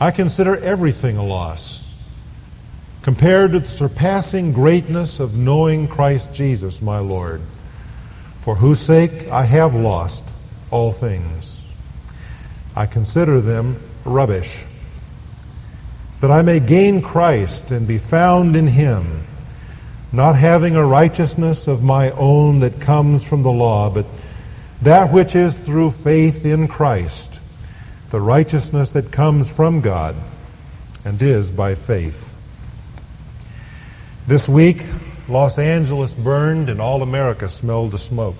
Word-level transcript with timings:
I 0.00 0.10
consider 0.10 0.56
everything 0.56 1.18
a 1.18 1.24
loss 1.24 1.86
compared 3.02 3.52
to 3.52 3.60
the 3.60 3.68
surpassing 3.68 4.52
greatness 4.52 5.20
of 5.20 5.36
knowing 5.36 5.88
Christ 5.88 6.32
Jesus, 6.32 6.80
my 6.80 6.98
Lord, 6.98 7.40
for 8.40 8.54
whose 8.54 8.78
sake 8.78 9.28
I 9.28 9.44
have 9.44 9.74
lost 9.74 10.34
all 10.70 10.92
things. 10.92 11.64
I 12.76 12.86
consider 12.86 13.40
them 13.40 13.76
rubbish, 14.04 14.64
that 16.20 16.30
I 16.30 16.42
may 16.42 16.60
gain 16.60 17.02
Christ 17.02 17.70
and 17.70 17.86
be 17.86 17.98
found 17.98 18.56
in 18.56 18.68
Him, 18.68 19.24
not 20.12 20.36
having 20.36 20.76
a 20.76 20.86
righteousness 20.86 21.68
of 21.68 21.82
my 21.82 22.10
own 22.12 22.60
that 22.60 22.80
comes 22.80 23.26
from 23.26 23.42
the 23.42 23.52
law, 23.52 23.90
but 23.90 24.06
that 24.82 25.12
which 25.12 25.34
is 25.34 25.58
through 25.58 25.90
faith 25.90 26.46
in 26.46 26.68
Christ, 26.68 27.39
the 28.10 28.20
righteousness 28.20 28.90
that 28.90 29.12
comes 29.12 29.50
from 29.50 29.80
God 29.80 30.16
and 31.04 31.20
is 31.22 31.50
by 31.50 31.74
faith. 31.74 32.36
This 34.26 34.48
week, 34.48 34.84
Los 35.28 35.58
Angeles 35.58 36.14
burned 36.14 36.68
and 36.68 36.80
all 36.80 37.02
America 37.02 37.48
smelled 37.48 37.92
the 37.92 37.98
smoke. 37.98 38.36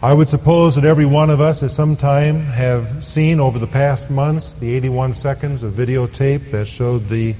I 0.00 0.14
would 0.14 0.28
suppose 0.28 0.76
that 0.76 0.84
every 0.84 1.06
one 1.06 1.28
of 1.28 1.40
us 1.40 1.62
at 1.62 1.70
some 1.70 1.96
time 1.96 2.42
have 2.42 3.02
seen 3.02 3.40
over 3.40 3.58
the 3.58 3.66
past 3.66 4.10
months 4.10 4.54
the 4.54 4.72
81 4.76 5.14
seconds 5.14 5.64
of 5.64 5.72
videotape 5.72 6.52
that 6.52 6.68
showed 6.68 7.08
the 7.08 7.34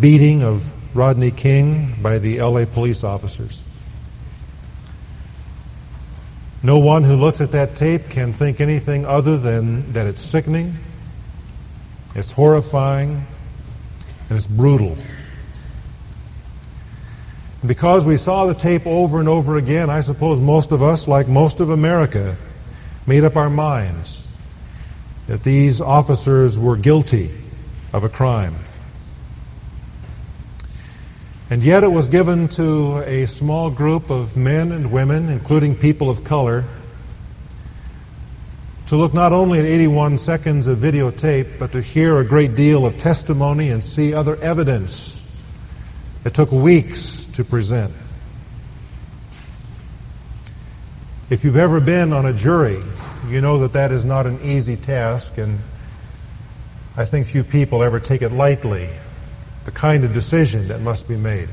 beating 0.00 0.42
of 0.42 0.74
Rodney 0.96 1.30
King 1.30 1.94
by 2.02 2.18
the 2.18 2.40
LA 2.42 2.64
police 2.64 3.04
officers. 3.04 3.64
No 6.62 6.78
one 6.78 7.04
who 7.04 7.16
looks 7.16 7.40
at 7.40 7.52
that 7.52 7.74
tape 7.74 8.10
can 8.10 8.32
think 8.32 8.60
anything 8.60 9.06
other 9.06 9.38
than 9.38 9.90
that 9.92 10.06
it's 10.06 10.20
sickening, 10.20 10.74
it's 12.14 12.32
horrifying, 12.32 13.24
and 14.28 14.36
it's 14.36 14.46
brutal. 14.46 14.96
And 17.60 17.68
because 17.68 18.04
we 18.04 18.16
saw 18.16 18.46
the 18.46 18.54
tape 18.54 18.86
over 18.86 19.20
and 19.20 19.28
over 19.28 19.56
again, 19.56 19.88
I 19.88 20.00
suppose 20.00 20.40
most 20.40 20.72
of 20.72 20.82
us, 20.82 21.08
like 21.08 21.28
most 21.28 21.60
of 21.60 21.70
America, 21.70 22.36
made 23.06 23.24
up 23.24 23.36
our 23.36 23.50
minds 23.50 24.26
that 25.26 25.42
these 25.42 25.80
officers 25.80 26.58
were 26.58 26.76
guilty 26.76 27.30
of 27.92 28.04
a 28.04 28.08
crime. 28.08 28.54
And 31.50 31.64
yet 31.64 31.82
it 31.82 31.90
was 31.90 32.06
given 32.06 32.46
to 32.50 33.02
a 33.06 33.26
small 33.26 33.70
group 33.70 34.08
of 34.08 34.36
men 34.36 34.70
and 34.70 34.92
women, 34.92 35.28
including 35.28 35.74
people 35.74 36.08
of 36.08 36.22
color, 36.22 36.64
to 38.86 38.96
look 38.96 39.12
not 39.12 39.32
only 39.32 39.58
at 39.58 39.64
81 39.64 40.18
seconds 40.18 40.68
of 40.68 40.78
videotape, 40.78 41.58
but 41.58 41.72
to 41.72 41.82
hear 41.82 42.18
a 42.18 42.24
great 42.24 42.54
deal 42.54 42.86
of 42.86 42.98
testimony 42.98 43.70
and 43.70 43.82
see 43.82 44.14
other 44.14 44.36
evidence 44.36 45.16
that 46.22 46.34
took 46.34 46.52
weeks 46.52 47.26
to 47.26 47.42
present. 47.42 47.92
If 51.30 51.44
you've 51.44 51.56
ever 51.56 51.80
been 51.80 52.12
on 52.12 52.26
a 52.26 52.32
jury, 52.32 52.80
you 53.28 53.40
know 53.40 53.58
that 53.58 53.72
that 53.72 53.90
is 53.90 54.04
not 54.04 54.26
an 54.26 54.40
easy 54.42 54.76
task, 54.76 55.36
and 55.38 55.58
I 56.96 57.04
think 57.04 57.26
few 57.26 57.42
people 57.42 57.82
ever 57.82 57.98
take 57.98 58.22
it 58.22 58.30
lightly, 58.30 58.88
the 59.64 59.70
kind 59.70 60.04
of 60.04 60.12
decision 60.12 60.68
that 60.68 60.80
must 60.80 61.08
be 61.08 61.16
made. 61.16 61.48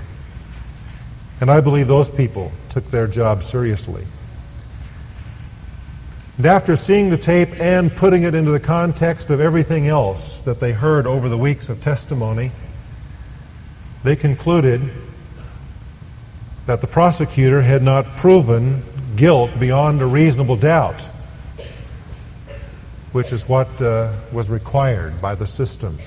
And 1.41 1.51
I 1.51 1.61
believe 1.61 1.87
those 1.87 2.09
people 2.09 2.51
took 2.69 2.85
their 2.85 3.07
job 3.07 3.43
seriously. 3.43 4.05
And 6.37 6.45
after 6.45 6.75
seeing 6.75 7.09
the 7.09 7.17
tape 7.17 7.59
and 7.59 7.91
putting 7.91 8.23
it 8.23 8.35
into 8.35 8.51
the 8.51 8.59
context 8.59 9.31
of 9.31 9.39
everything 9.39 9.87
else 9.87 10.41
that 10.43 10.59
they 10.59 10.71
heard 10.71 11.07
over 11.07 11.29
the 11.29 11.37
weeks 11.37 11.69
of 11.69 11.81
testimony, 11.81 12.51
they 14.03 14.15
concluded 14.15 14.81
that 16.67 16.81
the 16.81 16.87
prosecutor 16.87 17.61
had 17.61 17.81
not 17.81 18.05
proven 18.17 18.83
guilt 19.15 19.49
beyond 19.59 20.01
a 20.01 20.05
reasonable 20.05 20.55
doubt, 20.55 21.01
which 23.13 23.31
is 23.31 23.49
what 23.49 23.81
uh, 23.81 24.13
was 24.31 24.49
required 24.49 25.19
by 25.19 25.33
the 25.33 25.47
system. 25.47 25.97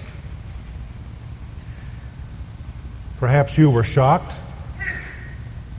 Perhaps 3.21 3.59
you 3.59 3.71
were 3.71 3.85
shocked. 3.85 4.35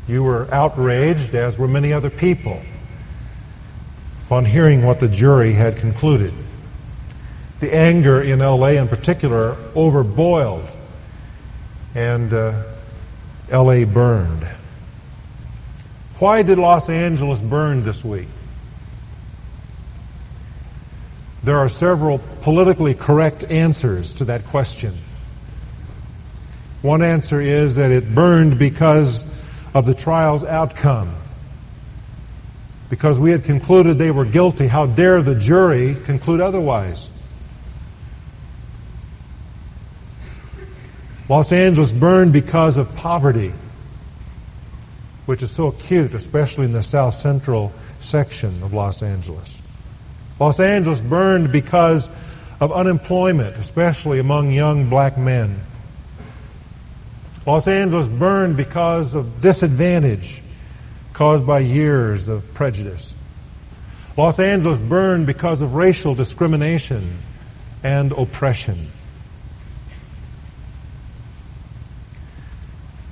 You 0.07 0.23
were 0.23 0.47
outraged, 0.53 1.33
as 1.33 1.57
were 1.57 1.67
many 1.67 1.91
other 1.91 2.11
people 2.11 2.61
upon 4.27 4.45
hearing 4.45 4.85
what 4.85 4.99
the 4.99 5.07
jury 5.09 5.51
had 5.51 5.75
concluded. 5.75 6.33
The 7.59 7.73
anger 7.73 8.21
in 8.21 8.39
LA, 8.39 8.67
in 8.67 8.87
particular, 8.87 9.55
overboiled, 9.73 10.73
and 11.95 12.31
uh, 12.31 12.63
LA 13.51 13.85
burned. 13.85 14.43
Why 16.19 16.43
did 16.43 16.59
Los 16.59 16.89
Angeles 16.89 17.41
burn 17.41 17.83
this 17.83 18.05
week? 18.05 18.27
There 21.43 21.57
are 21.57 21.69
several 21.69 22.19
politically 22.43 22.93
correct 22.93 23.43
answers 23.45 24.13
to 24.15 24.25
that 24.25 24.45
question. 24.45 24.93
One 26.81 27.01
answer 27.01 27.39
is 27.39 27.75
that 27.75 27.91
it 27.91 28.15
burned 28.15 28.57
because 28.57 29.23
of 29.73 29.85
the 29.85 29.93
trial's 29.93 30.43
outcome 30.43 31.15
because 32.91 33.21
we 33.21 33.31
had 33.31 33.45
concluded 33.45 33.97
they 33.97 34.11
were 34.11 34.25
guilty. 34.25 34.67
How 34.67 34.85
dare 34.85 35.21
the 35.21 35.33
jury 35.33 35.95
conclude 36.03 36.41
otherwise? 36.41 37.09
Los 41.29 41.53
Angeles 41.53 41.93
burned 41.93 42.33
because 42.33 42.75
of 42.75 42.93
poverty, 42.97 43.53
which 45.25 45.41
is 45.41 45.49
so 45.49 45.67
acute, 45.67 46.13
especially 46.13 46.65
in 46.65 46.73
the 46.73 46.83
south 46.83 47.13
central 47.13 47.71
section 48.01 48.61
of 48.61 48.73
Los 48.73 49.01
Angeles. 49.01 49.61
Los 50.37 50.59
Angeles 50.59 50.99
burned 50.99 51.49
because 51.49 52.09
of 52.59 52.73
unemployment, 52.73 53.55
especially 53.55 54.19
among 54.19 54.51
young 54.51 54.89
black 54.89 55.17
men. 55.17 55.57
Los 57.45 57.67
Angeles 57.67 58.07
burned 58.07 58.55
because 58.55 59.15
of 59.15 59.41
disadvantage 59.41 60.41
caused 61.13 61.45
by 61.45 61.59
years 61.59 62.27
of 62.27 62.53
prejudice. 62.53 63.13
Los 64.17 64.39
Angeles 64.39 64.79
burned 64.79 65.25
because 65.25 65.61
of 65.61 65.75
racial 65.75 66.13
discrimination 66.13 67.17
and 67.83 68.11
oppression. 68.11 68.87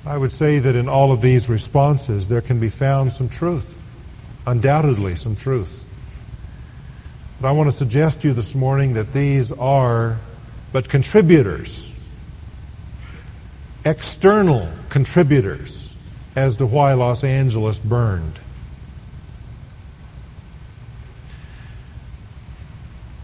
I 0.06 0.16
would 0.16 0.32
say 0.32 0.58
that 0.58 0.76
in 0.76 0.88
all 0.88 1.12
of 1.12 1.20
these 1.20 1.48
responses, 1.48 2.28
there 2.28 2.40
can 2.40 2.58
be 2.58 2.68
found 2.68 3.12
some 3.12 3.28
truth, 3.28 3.78
undoubtedly, 4.46 5.14
some 5.14 5.36
truth. 5.36 5.84
But 7.40 7.48
I 7.48 7.52
want 7.52 7.70
to 7.70 7.76
suggest 7.76 8.22
to 8.22 8.28
you 8.28 8.34
this 8.34 8.54
morning 8.54 8.94
that 8.94 9.12
these 9.12 9.52
are 9.52 10.18
but 10.72 10.88
contributors, 10.88 11.90
external 13.84 14.68
contributors 14.88 15.96
as 16.36 16.56
to 16.58 16.66
why 16.66 16.92
Los 16.92 17.24
Angeles 17.24 17.78
burned. 17.78 18.38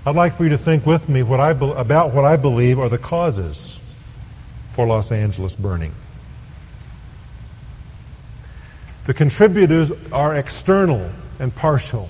I'd 0.05 0.15
like 0.15 0.35
for 0.35 0.45
you 0.45 0.51
to 0.51 0.59
think 0.59 0.87
with 0.87 1.09
me 1.09 1.23
what 1.23 1.41
I 1.41 1.53
be- 1.53 1.73
about 1.73 2.15
what 2.15 2.25
I 2.25 2.37
believe 2.37 2.79
are 2.79 2.89
the 2.89 2.99
causes 2.99 3.81
for 4.73 4.87
Los 4.87 5.11
Angeles 5.11 5.57
burning. 5.57 5.93
The 9.07 9.15
contributors 9.15 9.91
are 10.13 10.37
external 10.37 11.11
and 11.39 11.55
partial. 11.55 12.09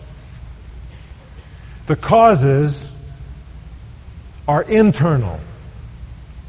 The 1.87 1.97
causes 1.97 2.95
are 4.49 4.63
internal 4.63 5.41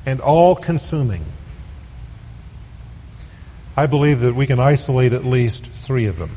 and 0.06 0.20
all 0.20 0.56
consuming. 0.56 1.24
I 3.78 3.86
believe 3.86 4.22
that 4.22 4.34
we 4.34 4.48
can 4.48 4.60
isolate 4.60 5.14
at 5.14 5.24
least 5.24 5.68
three 5.68 6.08
of 6.08 6.18
them. 6.18 6.32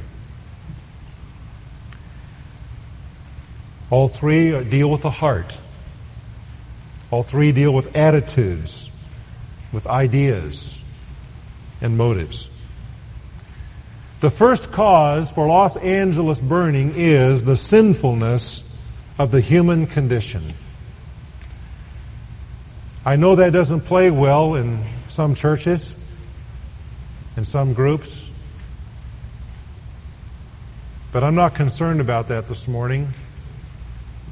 All 3.88 4.08
three 4.08 4.62
deal 4.64 4.90
with 4.90 5.00
the 5.00 5.10
heart. 5.10 5.58
All 7.10 7.22
three 7.22 7.50
deal 7.50 7.72
with 7.72 7.96
attitudes, 7.96 8.90
with 9.72 9.87
ideas, 9.87 10.78
and 11.81 11.96
motives. 11.96 12.50
The 14.20 14.31
first 14.31 14.70
cause 14.70 15.32
for 15.32 15.46
Los 15.46 15.78
Angeles 15.78 16.42
burning 16.42 16.92
is 16.94 17.42
the 17.42 17.56
sinfulness 17.56 18.62
of 19.19 19.31
the 19.31 19.40
human 19.40 19.87
condition. 19.87 20.42
I 23.06 23.16
know 23.16 23.34
that 23.37 23.54
doesn't 23.54 23.81
play 23.81 24.10
well 24.10 24.56
in 24.56 24.84
some 25.08 25.34
churches 25.34 25.96
in 27.37 27.44
some 27.44 27.73
groups. 27.73 28.31
But 31.12 31.25
I'm 31.25 31.35
not 31.35 31.55
concerned 31.55 32.00
about 32.00 32.29
that 32.29 32.47
this 32.47 32.69
morning. 32.69 33.09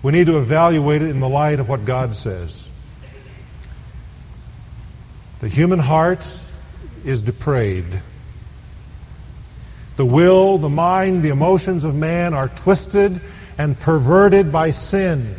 We 0.03 0.13
need 0.13 0.27
to 0.27 0.39
evaluate 0.39 1.03
it 1.03 1.11
in 1.11 1.19
the 1.21 1.29
light 1.29 1.59
of 1.59 1.69
what 1.69 1.85
God 1.85 2.15
says. 2.15 2.71
The 5.41 5.49
human 5.49 5.79
heart 5.79 6.27
is 7.05 7.23
depraved. 7.23 7.99
The 9.97 10.05
will, 10.05 10.59
the 10.59 10.69
mind, 10.69 11.25
the 11.25 11.31
emotions 11.31 11.83
of 11.83 11.97
man 11.97 12.33
are 12.35 12.49
twisted 12.49 13.21
and 13.57 13.79
perverted 13.79 14.53
by 14.53 14.71
sin. 14.71 15.35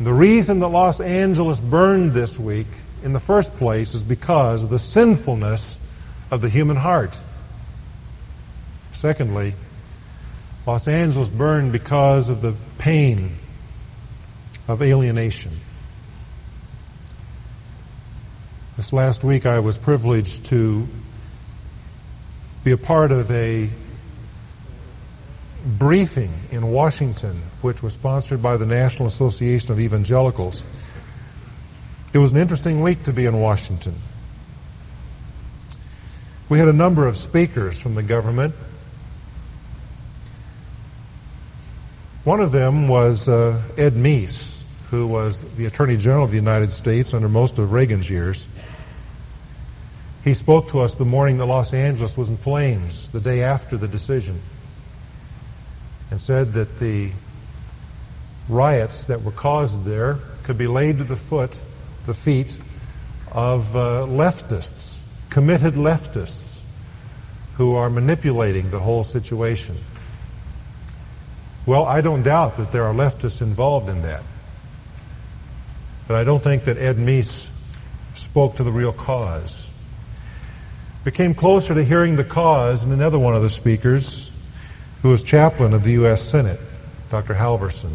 The 0.00 0.12
reason 0.12 0.58
that 0.60 0.68
Los 0.68 1.00
Angeles 1.00 1.60
burned 1.60 2.12
this 2.12 2.38
week, 2.38 2.66
in 3.04 3.12
the 3.12 3.20
first 3.20 3.54
place, 3.54 3.94
is 3.94 4.02
because 4.02 4.64
of 4.64 4.70
the 4.70 4.78
sinfulness 4.78 5.87
of 6.30 6.40
the 6.40 6.48
human 6.48 6.76
heart. 6.76 7.22
Secondly, 8.92 9.54
Los 10.66 10.88
Angeles 10.88 11.30
burned 11.30 11.72
because 11.72 12.28
of 12.28 12.42
the 12.42 12.54
pain 12.78 13.36
of 14.66 14.82
alienation. 14.82 15.52
This 18.76 18.92
last 18.92 19.24
week, 19.24 19.46
I 19.46 19.58
was 19.60 19.78
privileged 19.78 20.46
to 20.46 20.86
be 22.64 22.70
a 22.72 22.76
part 22.76 23.10
of 23.10 23.30
a 23.30 23.70
briefing 25.64 26.32
in 26.50 26.70
Washington, 26.70 27.40
which 27.62 27.82
was 27.82 27.94
sponsored 27.94 28.42
by 28.42 28.56
the 28.56 28.66
National 28.66 29.06
Association 29.06 29.72
of 29.72 29.80
Evangelicals. 29.80 30.64
It 32.12 32.18
was 32.18 32.30
an 32.30 32.36
interesting 32.36 32.80
week 32.80 33.02
to 33.04 33.12
be 33.12 33.26
in 33.26 33.40
Washington. 33.40 33.94
We 36.48 36.58
had 36.58 36.68
a 36.68 36.72
number 36.72 37.06
of 37.06 37.16
speakers 37.16 37.78
from 37.78 37.94
the 37.94 38.02
government. 38.02 38.54
One 42.24 42.40
of 42.40 42.52
them 42.52 42.88
was 42.88 43.28
uh, 43.28 43.62
Ed 43.76 43.94
Meese, 43.94 44.62
who 44.90 45.06
was 45.06 45.40
the 45.56 45.66
Attorney 45.66 45.96
General 45.96 46.24
of 46.24 46.30
the 46.30 46.36
United 46.36 46.70
States 46.70 47.14
under 47.14 47.28
most 47.28 47.58
of 47.58 47.72
Reagan's 47.72 48.08
years. 48.08 48.46
He 50.24 50.34
spoke 50.34 50.68
to 50.68 50.80
us 50.80 50.94
the 50.94 51.04
morning 51.04 51.38
that 51.38 51.46
Los 51.46 51.72
Angeles 51.72 52.16
was 52.16 52.30
in 52.30 52.36
flames, 52.36 53.08
the 53.08 53.20
day 53.20 53.42
after 53.42 53.76
the 53.76 53.88
decision 53.88 54.40
and 56.10 56.20
said 56.20 56.52
that 56.54 56.78
the 56.78 57.10
riots 58.48 59.04
that 59.04 59.22
were 59.22 59.32
caused 59.32 59.84
there 59.84 60.18
could 60.42 60.56
be 60.56 60.66
laid 60.66 60.98
to 60.98 61.04
the 61.04 61.16
foot, 61.16 61.62
the 62.06 62.14
feet 62.14 62.58
of 63.32 63.76
uh, 63.76 64.06
leftists, 64.06 65.02
committed 65.30 65.74
leftists, 65.74 66.64
who 67.56 67.74
are 67.74 67.90
manipulating 67.90 68.70
the 68.70 68.78
whole 68.78 69.02
situation. 69.02 69.76
Well, 71.66 71.84
I 71.84 72.00
don't 72.00 72.22
doubt 72.22 72.56
that 72.56 72.72
there 72.72 72.84
are 72.84 72.94
leftists 72.94 73.42
involved 73.42 73.88
in 73.88 74.02
that. 74.02 74.22
But 76.06 76.16
I 76.16 76.24
don't 76.24 76.42
think 76.42 76.64
that 76.64 76.78
Ed 76.78 76.96
Meese 76.96 77.50
spoke 78.14 78.56
to 78.56 78.64
the 78.64 78.72
real 78.72 78.92
cause. 78.92 79.70
We 81.04 81.12
came 81.12 81.34
closer 81.34 81.74
to 81.74 81.84
hearing 81.84 82.16
the 82.16 82.24
cause 82.24 82.84
in 82.84 82.92
another 82.92 83.18
one 83.18 83.34
of 83.34 83.42
the 83.42 83.50
speakers, 83.50 84.32
who 85.02 85.10
was 85.10 85.22
chaplain 85.22 85.74
of 85.74 85.84
the 85.84 85.92
U.S. 85.92 86.22
Senate, 86.22 86.58
Dr. 87.10 87.34
Halverson. 87.34 87.92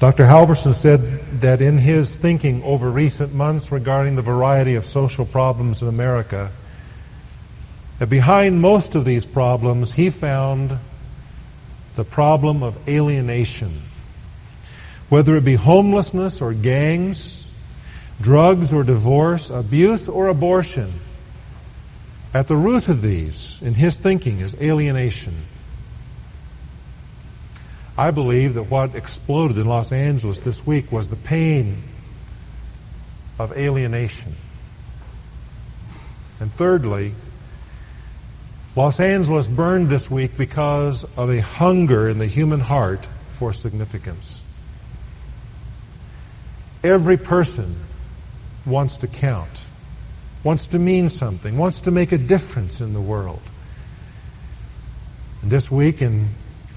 Dr. 0.00 0.24
Halverson 0.24 0.74
said 0.74 1.21
that 1.40 1.62
in 1.62 1.78
his 1.78 2.16
thinking 2.16 2.62
over 2.62 2.90
recent 2.90 3.32
months 3.32 3.72
regarding 3.72 4.16
the 4.16 4.22
variety 4.22 4.74
of 4.74 4.84
social 4.84 5.24
problems 5.24 5.82
in 5.82 5.88
America, 5.88 6.50
that 7.98 8.10
behind 8.10 8.60
most 8.60 8.94
of 8.94 9.04
these 9.04 9.24
problems, 9.24 9.94
he 9.94 10.10
found 10.10 10.76
the 11.96 12.04
problem 12.04 12.62
of 12.62 12.88
alienation. 12.88 13.70
Whether 15.08 15.36
it 15.36 15.44
be 15.44 15.54
homelessness 15.54 16.40
or 16.40 16.52
gangs, 16.52 17.50
drugs 18.20 18.72
or 18.72 18.82
divorce, 18.82 19.50
abuse 19.50 20.08
or 20.08 20.28
abortion, 20.28 20.92
at 22.34 22.48
the 22.48 22.56
root 22.56 22.88
of 22.88 23.02
these, 23.02 23.60
in 23.62 23.74
his 23.74 23.98
thinking, 23.98 24.38
is 24.38 24.54
alienation. 24.60 25.34
I 28.02 28.10
believe 28.10 28.54
that 28.54 28.64
what 28.64 28.96
exploded 28.96 29.56
in 29.56 29.66
Los 29.66 29.92
Angeles 29.92 30.40
this 30.40 30.66
week 30.66 30.90
was 30.90 31.06
the 31.06 31.14
pain 31.14 31.84
of 33.38 33.56
alienation. 33.56 34.32
And 36.40 36.50
thirdly, 36.50 37.14
Los 38.74 38.98
Angeles 38.98 39.46
burned 39.46 39.88
this 39.88 40.10
week 40.10 40.36
because 40.36 41.04
of 41.16 41.30
a 41.30 41.42
hunger 41.42 42.08
in 42.08 42.18
the 42.18 42.26
human 42.26 42.58
heart 42.58 43.06
for 43.28 43.52
significance. 43.52 44.42
Every 46.82 47.16
person 47.16 47.76
wants 48.66 48.96
to 48.96 49.06
count 49.06 49.66
wants 50.42 50.66
to 50.66 50.78
mean 50.80 51.08
something, 51.08 51.56
wants 51.56 51.82
to 51.82 51.92
make 51.92 52.10
a 52.10 52.18
difference 52.18 52.80
in 52.80 52.94
the 52.94 53.00
world. 53.00 53.42
And 55.40 55.52
this 55.52 55.70
week, 55.70 56.02
in 56.02 56.30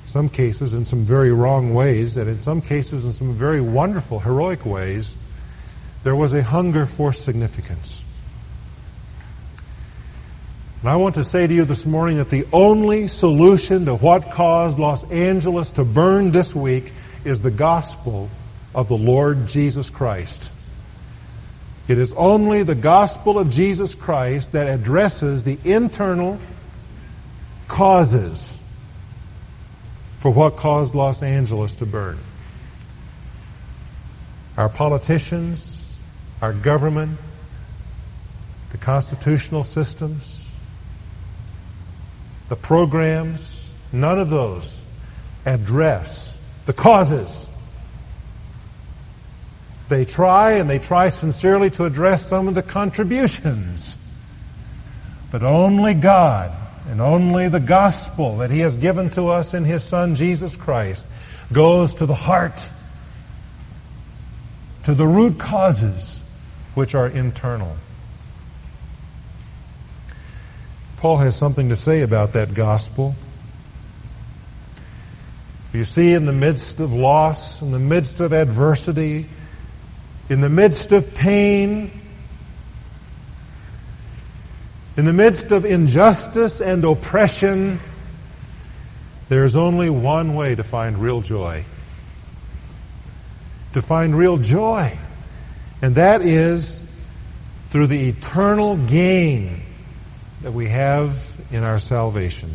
some 0.06 0.30
cases, 0.30 0.74
in 0.74 0.86
some 0.86 1.04
very 1.04 1.32
wrong 1.32 1.74
ways, 1.74 2.16
and 2.16 2.30
in 2.30 2.40
some 2.40 2.62
cases, 2.62 3.06
in 3.06 3.12
some 3.12 3.34
very 3.34 3.60
wonderful, 3.60 4.20
heroic 4.20 4.66
ways, 4.66 5.18
there 6.04 6.16
was 6.16 6.34
a 6.34 6.44
hunger 6.44 6.86
for 6.86 7.12
significance. 7.12 8.06
And 10.82 10.90
I 10.92 10.98
want 10.98 11.16
to 11.16 11.24
say 11.24 11.48
to 11.48 11.54
you 11.54 11.66
this 11.66 11.88
morning 11.88 12.18
that 12.18 12.30
the 12.30 12.46
only 12.54 13.08
solution 13.08 13.86
to 13.86 13.96
what 13.96 14.30
caused 14.30 14.78
Los 14.78 15.10
Angeles 15.10 15.72
to 15.72 15.84
burn 15.84 16.32
this 16.32 16.56
week 16.56 16.94
is 17.24 17.40
the 17.40 17.50
gospel 17.50 18.30
of 18.76 18.88
the 18.88 18.98
Lord 18.98 19.48
Jesus 19.48 19.90
Christ. 19.90 20.52
It 21.88 21.98
is 21.98 22.14
only 22.14 22.62
the 22.62 22.76
gospel 22.76 23.40
of 23.40 23.50
Jesus 23.50 23.96
Christ 23.96 24.52
that 24.52 24.68
addresses 24.68 25.42
the 25.42 25.58
internal 25.64 26.38
causes 27.68 28.60
for 30.26 30.32
what 30.32 30.56
caused 30.56 30.96
Los 30.96 31.22
Angeles 31.22 31.76
to 31.76 31.86
burn. 31.86 32.18
Our 34.58 34.70
politicians, 34.70 35.96
our 36.42 36.52
government, 36.52 37.20
the 38.72 38.80
constitutional 38.80 39.62
systems, 39.62 40.52
the 42.50 42.56
programs, 42.56 43.72
none 43.94 44.18
of 44.18 44.32
those 44.32 44.84
address 45.46 46.42
the 46.66 46.74
causes 46.74 47.52
they 49.90 50.06
try, 50.06 50.54
and 50.54 50.68
they 50.68 50.80
try 50.80 51.10
sincerely 51.10 51.70
to 51.70 51.86
address 51.86 52.26
some 52.26 52.48
of 52.48 52.56
the 52.56 52.64
contributions. 52.64 53.96
But 55.32 55.44
only 55.44 55.94
God 55.94 56.65
and 56.90 57.02
only 57.02 57.50
the 57.50 57.60
gospel 57.60 58.38
that 58.38 58.52
He 58.52 58.60
has 58.60 58.78
given 58.78 59.10
to 59.12 59.28
us 59.28 59.54
in 59.54 59.64
His 59.64 59.84
Son 59.84 60.16
Jesus 60.16 60.56
Christ 60.56 61.06
goes 61.52 61.96
to 61.96 62.06
the 62.06 62.16
heart, 62.16 62.70
to 64.84 64.94
the 64.94 65.08
root 65.08 65.40
causes 65.40 66.24
which 66.76 66.94
are 66.96 67.08
internal. 67.08 67.76
Paul 70.98 71.18
has 71.18 71.36
something 71.36 71.70
to 71.70 71.76
say 71.76 72.02
about 72.02 72.34
that 72.34 72.54
gospel. 72.54 73.16
You 75.74 75.84
see, 75.84 76.14
in 76.14 76.26
the 76.26 76.34
midst 76.34 76.80
of 76.80 76.94
loss, 76.94 77.62
in 77.62 77.72
the 77.72 77.80
midst 77.80 78.22
of 78.22 78.32
adversity, 78.32 79.28
in 80.30 80.42
the 80.42 80.50
midst 80.50 80.92
of 80.92 81.14
pain, 81.14 81.92
in 84.98 85.06
the 85.06 85.14
midst 85.14 85.52
of 85.52 85.66
injustice 85.66 86.62
and 86.62 86.84
oppression, 86.86 87.80
there 89.28 89.44
is 89.44 89.56
only 89.56 89.90
one 89.90 90.36
way 90.36 90.56
to 90.56 90.64
find 90.64 90.98
real 90.98 91.22
joy. 91.22 91.66
To 93.74 93.82
find 93.82 94.16
real 94.16 94.38
joy. 94.38 94.98
And 95.82 95.96
that 95.96 96.22
is 96.22 96.90
through 97.70 97.88
the 97.88 98.08
eternal 98.08 98.78
gain 98.78 99.62
that 100.42 100.54
we 100.54 100.68
have 100.68 101.42
in 101.52 101.64
our 101.64 101.80
salvation. 101.80 102.50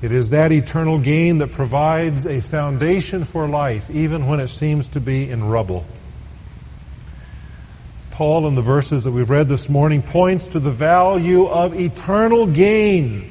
It 0.00 0.10
is 0.10 0.30
that 0.30 0.50
eternal 0.50 0.98
gain 0.98 1.38
that 1.38 1.52
provides 1.52 2.26
a 2.26 2.40
foundation 2.40 3.22
for 3.22 3.46
life, 3.46 3.88
even 3.90 4.26
when 4.26 4.40
it 4.40 4.48
seems 4.48 4.88
to 4.88 5.00
be 5.00 5.30
in 5.30 5.44
rubble. 5.44 5.86
Paul, 8.12 8.46
in 8.46 8.54
the 8.54 8.62
verses 8.62 9.04
that 9.04 9.10
we've 9.10 9.30
read 9.30 9.48
this 9.48 9.68
morning, 9.68 10.02
points 10.02 10.46
to 10.48 10.60
the 10.60 10.70
value 10.70 11.46
of 11.46 11.78
eternal 11.78 12.46
gain, 12.46 13.30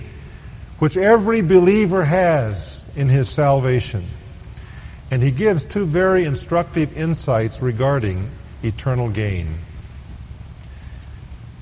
which 0.80 0.98
every 0.98 1.42
believer 1.42 2.04
has 2.04 2.84
in 2.98 3.08
his 3.08 3.30
salvation. 3.30 4.04
And 5.12 5.22
he 5.22 5.30
gives 5.32 5.64
two 5.64 5.86
very 5.86 6.26
instructive 6.26 6.98
insights 6.98 7.62
regarding 7.62 8.28
eternal 8.64 9.10
gain. 9.10 9.56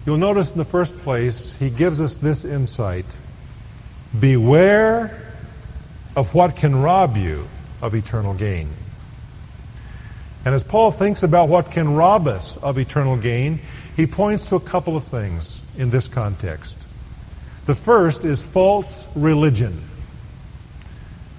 You'll 0.06 0.18
notice 0.18 0.52
in 0.52 0.58
the 0.58 0.66
first 0.66 0.98
place, 1.00 1.58
he 1.60 1.70
gives 1.70 2.02
us 2.02 2.16
this 2.16 2.46
insight 2.46 3.06
Beware 4.18 5.12
of 6.16 6.34
what 6.34 6.56
can 6.56 6.82
rob 6.82 7.16
you 7.16 7.48
of 7.82 7.94
eternal 7.94 8.34
gain. 8.34 8.70
And 10.46 10.56
as 10.56 10.64
Paul 10.64 10.92
thinks 10.92 11.24
about 11.24 11.50
what 11.50 11.72
can 11.72 11.96
rob 11.96 12.28
us 12.28 12.58
of 12.58 12.78
eternal 12.78 13.18
gain, 13.18 13.60
he 13.96 14.08
points 14.08 14.50
to 14.50 14.56
a 14.56 14.60
couple 14.60 14.96
of 14.96 15.04
things 15.04 15.64
in 15.78 15.90
this 15.90 16.08
context. 16.08 16.88
The 17.66 17.76
first 17.76 18.24
is 18.24 18.46
false 18.46 19.08
religion. 19.16 19.82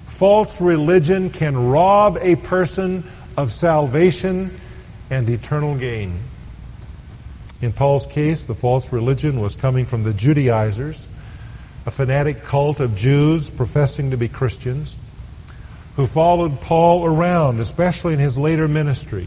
False 0.07 0.61
religion 0.61 1.31
can 1.31 1.57
rob 1.71 2.19
a 2.21 2.37
person 2.37 3.05
of 3.37 3.51
salvation 3.51 4.55
and 5.09 5.29
eternal 5.29 5.75
gain. 5.77 6.19
In 7.63 7.73
Paul's 7.73 8.07
case, 8.07 8.45
the 8.45 8.55
false 8.55 8.93
religion 8.93 9.41
was 9.41 9.55
coming 9.55 9.87
from 9.87 10.03
the 10.03 10.13
Judaizers, 10.13 11.09
a 11.87 11.91
fanatic 11.91 12.45
cult 12.45 12.81
of 12.81 12.95
Jews 12.95 13.51
professing 13.51 14.11
to 14.11 14.17
be 14.17 14.29
Christians, 14.29 14.97
who 15.97 16.07
followed 16.07 16.61
Paul 16.61 17.05
around, 17.05 17.61
especially 17.61 18.15
in 18.15 18.19
his 18.19 18.39
later 18.39 18.69
ministry. 18.69 19.27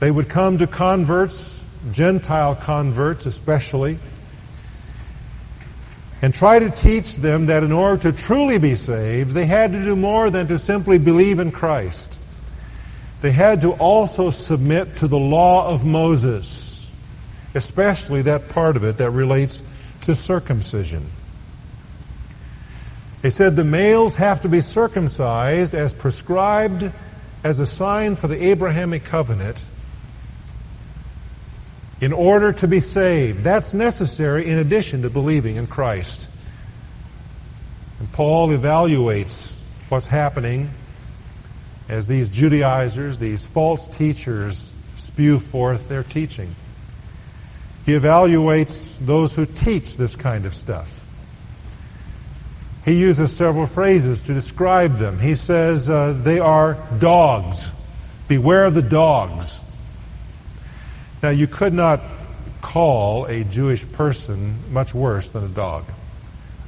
They 0.00 0.10
would 0.10 0.28
come 0.28 0.58
to 0.58 0.66
converts, 0.66 1.64
Gentile 1.92 2.54
converts 2.54 3.26
especially, 3.26 3.98
and 6.22 6.32
try 6.34 6.58
to 6.58 6.70
teach 6.70 7.16
them 7.16 7.46
that 7.46 7.62
in 7.62 7.72
order 7.72 8.10
to 8.10 8.16
truly 8.16 8.58
be 8.58 8.74
saved, 8.74 9.30
they 9.30 9.46
had 9.46 9.72
to 9.72 9.84
do 9.84 9.96
more 9.96 10.30
than 10.30 10.46
to 10.48 10.58
simply 10.58 10.98
believe 10.98 11.38
in 11.38 11.52
Christ. 11.52 12.18
They 13.20 13.32
had 13.32 13.60
to 13.62 13.72
also 13.72 14.30
submit 14.30 14.96
to 14.96 15.08
the 15.08 15.18
law 15.18 15.72
of 15.72 15.84
Moses, 15.84 16.92
especially 17.54 18.22
that 18.22 18.48
part 18.48 18.76
of 18.76 18.84
it 18.84 18.98
that 18.98 19.10
relates 19.10 19.62
to 20.02 20.14
circumcision. 20.14 21.04
They 23.26 23.30
said 23.30 23.56
the 23.56 23.64
males 23.64 24.14
have 24.14 24.42
to 24.42 24.48
be 24.48 24.60
circumcised 24.60 25.74
as 25.74 25.92
prescribed 25.92 26.92
as 27.42 27.58
a 27.58 27.66
sign 27.66 28.14
for 28.14 28.28
the 28.28 28.50
Abrahamic 28.50 29.02
covenant 29.02 29.66
in 32.00 32.12
order 32.12 32.52
to 32.52 32.68
be 32.68 32.78
saved. 32.78 33.42
That's 33.42 33.74
necessary 33.74 34.48
in 34.48 34.58
addition 34.58 35.02
to 35.02 35.10
believing 35.10 35.56
in 35.56 35.66
Christ. 35.66 36.30
And 37.98 38.12
Paul 38.12 38.50
evaluates 38.50 39.58
what's 39.88 40.06
happening 40.06 40.70
as 41.88 42.06
these 42.06 42.28
Judaizers, 42.28 43.18
these 43.18 43.44
false 43.44 43.88
teachers, 43.88 44.72
spew 44.94 45.40
forth 45.40 45.88
their 45.88 46.04
teaching. 46.04 46.54
He 47.86 47.90
evaluates 47.98 48.94
those 49.00 49.34
who 49.34 49.46
teach 49.46 49.96
this 49.96 50.14
kind 50.14 50.46
of 50.46 50.54
stuff. 50.54 51.05
He 52.86 52.98
uses 52.98 53.36
several 53.36 53.66
phrases 53.66 54.22
to 54.22 54.32
describe 54.32 54.96
them. 54.96 55.18
He 55.18 55.34
says 55.34 55.90
uh, 55.90 56.18
they 56.22 56.40
are 56.40 56.78
dogs. 56.98 57.70
Beware 58.28 58.64
of 58.64 58.74
the 58.74 58.80
dogs. 58.80 59.60
Now, 61.22 61.30
you 61.30 61.46
could 61.46 61.74
not 61.74 62.00
call 62.62 63.26
a 63.26 63.44
Jewish 63.44 63.90
person 63.92 64.56
much 64.72 64.94
worse 64.94 65.28
than 65.28 65.44
a 65.44 65.48
dog. 65.48 65.84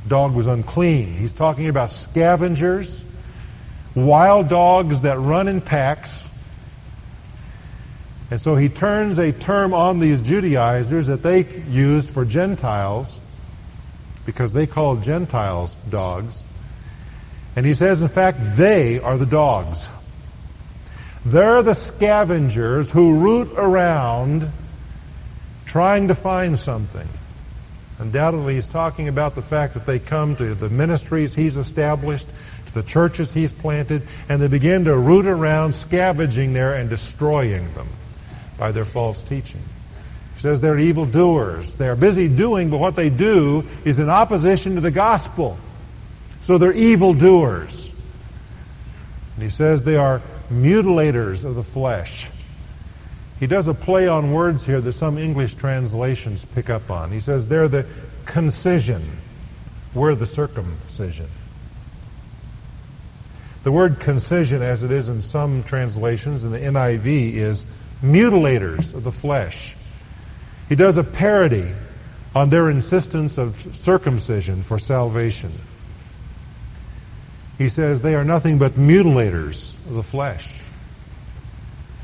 Dog 0.06 0.34
was 0.34 0.46
unclean. 0.46 1.16
He's 1.16 1.32
talking 1.32 1.68
about 1.68 1.88
scavengers 1.88 3.06
wild 3.94 4.48
dogs 4.48 5.02
that 5.02 5.18
run 5.18 5.48
in 5.48 5.60
packs. 5.60 6.28
And 8.30 8.40
so 8.40 8.56
he 8.56 8.68
turns 8.68 9.18
a 9.18 9.32
term 9.32 9.72
on 9.72 9.98
these 9.98 10.20
Judaizers 10.20 11.06
that 11.06 11.22
they 11.22 11.46
used 11.68 12.10
for 12.10 12.24
Gentiles, 12.24 13.20
because 14.28 14.52
they 14.52 14.66
call 14.66 14.94
Gentiles 14.96 15.74
dogs. 15.88 16.44
And 17.56 17.64
he 17.64 17.72
says, 17.72 18.02
in 18.02 18.08
fact, 18.08 18.36
they 18.58 19.00
are 19.00 19.16
the 19.16 19.24
dogs. 19.24 19.90
They're 21.24 21.62
the 21.62 21.74
scavengers 21.74 22.90
who 22.90 23.20
root 23.20 23.48
around 23.56 24.50
trying 25.64 26.08
to 26.08 26.14
find 26.14 26.58
something. 26.58 27.08
Undoubtedly, 28.00 28.56
he's 28.56 28.66
talking 28.66 29.08
about 29.08 29.34
the 29.34 29.40
fact 29.40 29.72
that 29.72 29.86
they 29.86 29.98
come 29.98 30.36
to 30.36 30.54
the 30.54 30.68
ministries 30.68 31.34
he's 31.34 31.56
established 31.56 32.28
to 32.66 32.74
the 32.74 32.82
churches 32.82 33.32
he's 33.32 33.54
planted, 33.54 34.02
and 34.28 34.42
they 34.42 34.48
begin 34.48 34.84
to 34.84 34.94
root 34.94 35.24
around, 35.24 35.72
scavenging 35.72 36.52
there 36.52 36.74
and 36.74 36.90
destroying 36.90 37.72
them 37.72 37.88
by 38.58 38.72
their 38.72 38.84
false 38.84 39.22
teaching. 39.22 39.62
He 40.38 40.42
says 40.42 40.60
they're 40.60 40.78
evildoers. 40.78 41.74
They're 41.74 41.96
busy 41.96 42.28
doing, 42.28 42.70
but 42.70 42.78
what 42.78 42.94
they 42.94 43.10
do 43.10 43.64
is 43.84 43.98
in 43.98 44.08
opposition 44.08 44.76
to 44.76 44.80
the 44.80 44.92
gospel. 44.92 45.58
So 46.42 46.58
they're 46.58 46.72
evildoers. 46.74 47.88
And 49.34 49.42
he 49.42 49.48
says 49.48 49.82
they 49.82 49.96
are 49.96 50.22
mutilators 50.48 51.44
of 51.44 51.56
the 51.56 51.64
flesh. 51.64 52.30
He 53.40 53.48
does 53.48 53.66
a 53.66 53.74
play 53.74 54.06
on 54.06 54.32
words 54.32 54.64
here 54.64 54.80
that 54.80 54.92
some 54.92 55.18
English 55.18 55.56
translations 55.56 56.44
pick 56.44 56.70
up 56.70 56.88
on. 56.88 57.10
He 57.10 57.18
says 57.18 57.44
they're 57.44 57.66
the 57.66 57.84
concision, 58.24 59.02
we're 59.92 60.14
the 60.14 60.24
circumcision. 60.24 61.26
The 63.64 63.72
word 63.72 63.98
concision, 63.98 64.62
as 64.62 64.84
it 64.84 64.92
is 64.92 65.08
in 65.08 65.20
some 65.20 65.64
translations, 65.64 66.44
in 66.44 66.52
the 66.52 66.60
NIV, 66.60 67.32
is 67.32 67.66
mutilators 68.04 68.94
of 68.94 69.02
the 69.02 69.10
flesh. 69.10 69.74
He 70.68 70.74
does 70.74 70.96
a 70.96 71.04
parody 71.04 71.72
on 72.34 72.50
their 72.50 72.70
insistence 72.70 73.38
of 73.38 73.56
circumcision 73.74 74.62
for 74.62 74.78
salvation. 74.78 75.52
He 77.56 77.68
says 77.68 78.00
they 78.00 78.14
are 78.14 78.24
nothing 78.24 78.58
but 78.58 78.72
mutilators 78.72 79.74
of 79.88 79.94
the 79.94 80.02
flesh. 80.02 80.62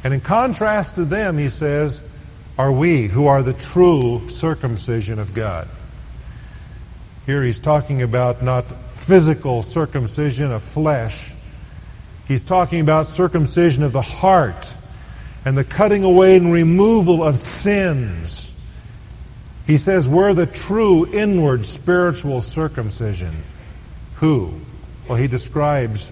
And 0.03 0.13
in 0.13 0.21
contrast 0.21 0.97
to 0.97 1.05
them, 1.05 1.39
he 1.39 1.49
says, 1.49 2.03
are 2.59 2.73
we 2.73 3.07
who 3.07 3.27
are 3.27 3.43
the 3.43 3.53
true 3.53 4.29
circumcision 4.29 5.19
of 5.19 5.35
God. 5.35 5.69
Here 7.27 7.43
he's 7.43 7.59
talking 7.59 8.03
about 8.03 8.43
not 8.43 8.65
physical 8.91 9.63
circumcision 9.63 10.53
of 10.53 10.63
flesh, 10.63 11.35
He's 12.27 12.43
talking 12.43 12.81
about 12.81 13.07
circumcision 13.07 13.83
of 13.83 13.93
the 13.93 14.03
heart 14.03 14.75
and 15.45 15.57
the 15.57 15.65
cutting 15.65 16.05
away 16.05 16.37
and 16.37 16.53
removal 16.53 17.23
of 17.23 17.37
sins. 17.37 18.51
He 19.67 19.79
says 19.79 20.09
we're 20.09 20.35
the 20.35 20.47
true 20.47 21.07
inward 21.13 21.65
spiritual 21.65 22.43
circumcision. 22.43 23.35
Who? 24.17 24.55
Well, 25.09 25.17
he 25.17 25.27
describes 25.27 26.11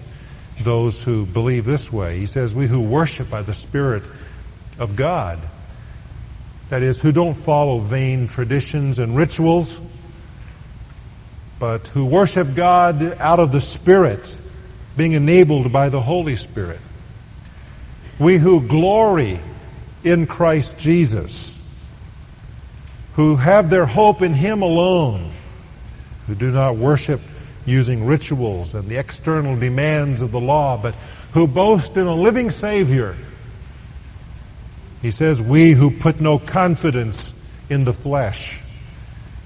those 0.61 1.03
who 1.03 1.25
believe 1.25 1.65
this 1.65 1.91
way. 1.91 2.19
He 2.19 2.25
says, 2.25 2.55
We 2.55 2.67
who 2.67 2.81
worship 2.81 3.29
by 3.29 3.41
the 3.41 3.53
Spirit 3.53 4.07
of 4.79 4.95
God. 4.95 5.39
That 6.69 6.81
is, 6.81 7.01
who 7.01 7.11
don't 7.11 7.35
follow 7.35 7.79
vain 7.79 8.27
traditions 8.27 8.99
and 8.99 9.15
rituals, 9.15 9.79
but 11.59 11.87
who 11.89 12.05
worship 12.05 12.55
God 12.55 13.03
out 13.19 13.39
of 13.39 13.51
the 13.51 13.61
Spirit 13.61 14.39
being 14.97 15.13
enabled 15.13 15.71
by 15.71 15.89
the 15.89 16.01
Holy 16.01 16.35
Spirit. 16.35 16.79
We 18.19 18.37
who 18.37 18.61
glory 18.67 19.39
in 20.03 20.27
Christ 20.27 20.77
Jesus, 20.77 21.59
who 23.15 23.35
have 23.35 23.69
their 23.69 23.85
hope 23.85 24.21
in 24.21 24.33
Him 24.33 24.61
alone, 24.61 25.31
who 26.27 26.35
do 26.35 26.51
not 26.51 26.75
worship 26.75 27.21
using 27.65 28.05
rituals 28.05 28.73
and 28.73 28.87
the 28.87 28.97
external 28.97 29.57
demands 29.57 30.21
of 30.21 30.31
the 30.31 30.39
law, 30.39 30.77
but 30.81 30.95
who 31.33 31.47
boast 31.47 31.97
in 31.97 32.07
a 32.07 32.13
living 32.13 32.49
Savior. 32.49 33.15
He 35.01 35.11
says, 35.11 35.41
We 35.41 35.71
who 35.71 35.91
put 35.91 36.21
no 36.21 36.39
confidence 36.39 37.33
in 37.69 37.85
the 37.85 37.93
flesh 37.93 38.61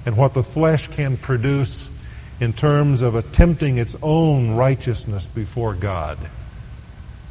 and 0.05 0.15
what 0.15 0.33
the 0.33 0.43
flesh 0.43 0.87
can 0.87 1.17
produce 1.17 1.91
in 2.39 2.53
terms 2.53 3.01
of 3.01 3.15
attempting 3.15 3.77
its 3.77 3.95
own 4.01 4.51
righteousness 4.51 5.27
before 5.27 5.73
God. 5.73 6.17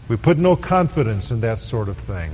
We 0.08 0.16
put 0.16 0.38
no 0.38 0.56
confidence 0.56 1.30
in 1.30 1.40
that 1.40 1.58
sort 1.58 1.88
of 1.88 1.96
thing. 1.96 2.32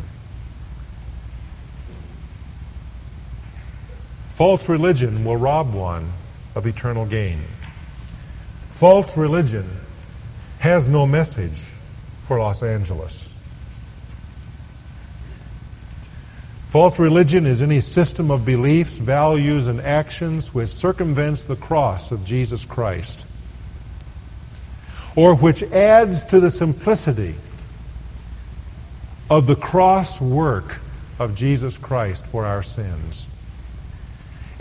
False 4.32 4.66
religion 4.66 5.26
will 5.26 5.36
rob 5.36 5.74
one 5.74 6.10
of 6.54 6.66
eternal 6.66 7.04
gain. 7.04 7.38
False 8.70 9.14
religion 9.14 9.68
has 10.58 10.88
no 10.88 11.06
message 11.06 11.74
for 12.22 12.38
Los 12.38 12.62
Angeles. 12.62 13.28
False 16.68 16.98
religion 16.98 17.44
is 17.44 17.60
any 17.60 17.80
system 17.80 18.30
of 18.30 18.46
beliefs, 18.46 18.96
values, 18.96 19.66
and 19.66 19.78
actions 19.82 20.54
which 20.54 20.70
circumvents 20.70 21.42
the 21.42 21.56
cross 21.56 22.10
of 22.10 22.24
Jesus 22.24 22.64
Christ, 22.64 23.26
or 25.14 25.36
which 25.36 25.62
adds 25.64 26.24
to 26.24 26.40
the 26.40 26.50
simplicity 26.50 27.34
of 29.28 29.46
the 29.46 29.56
cross 29.56 30.22
work 30.22 30.80
of 31.18 31.34
Jesus 31.34 31.76
Christ 31.76 32.26
for 32.26 32.46
our 32.46 32.62
sins. 32.62 33.28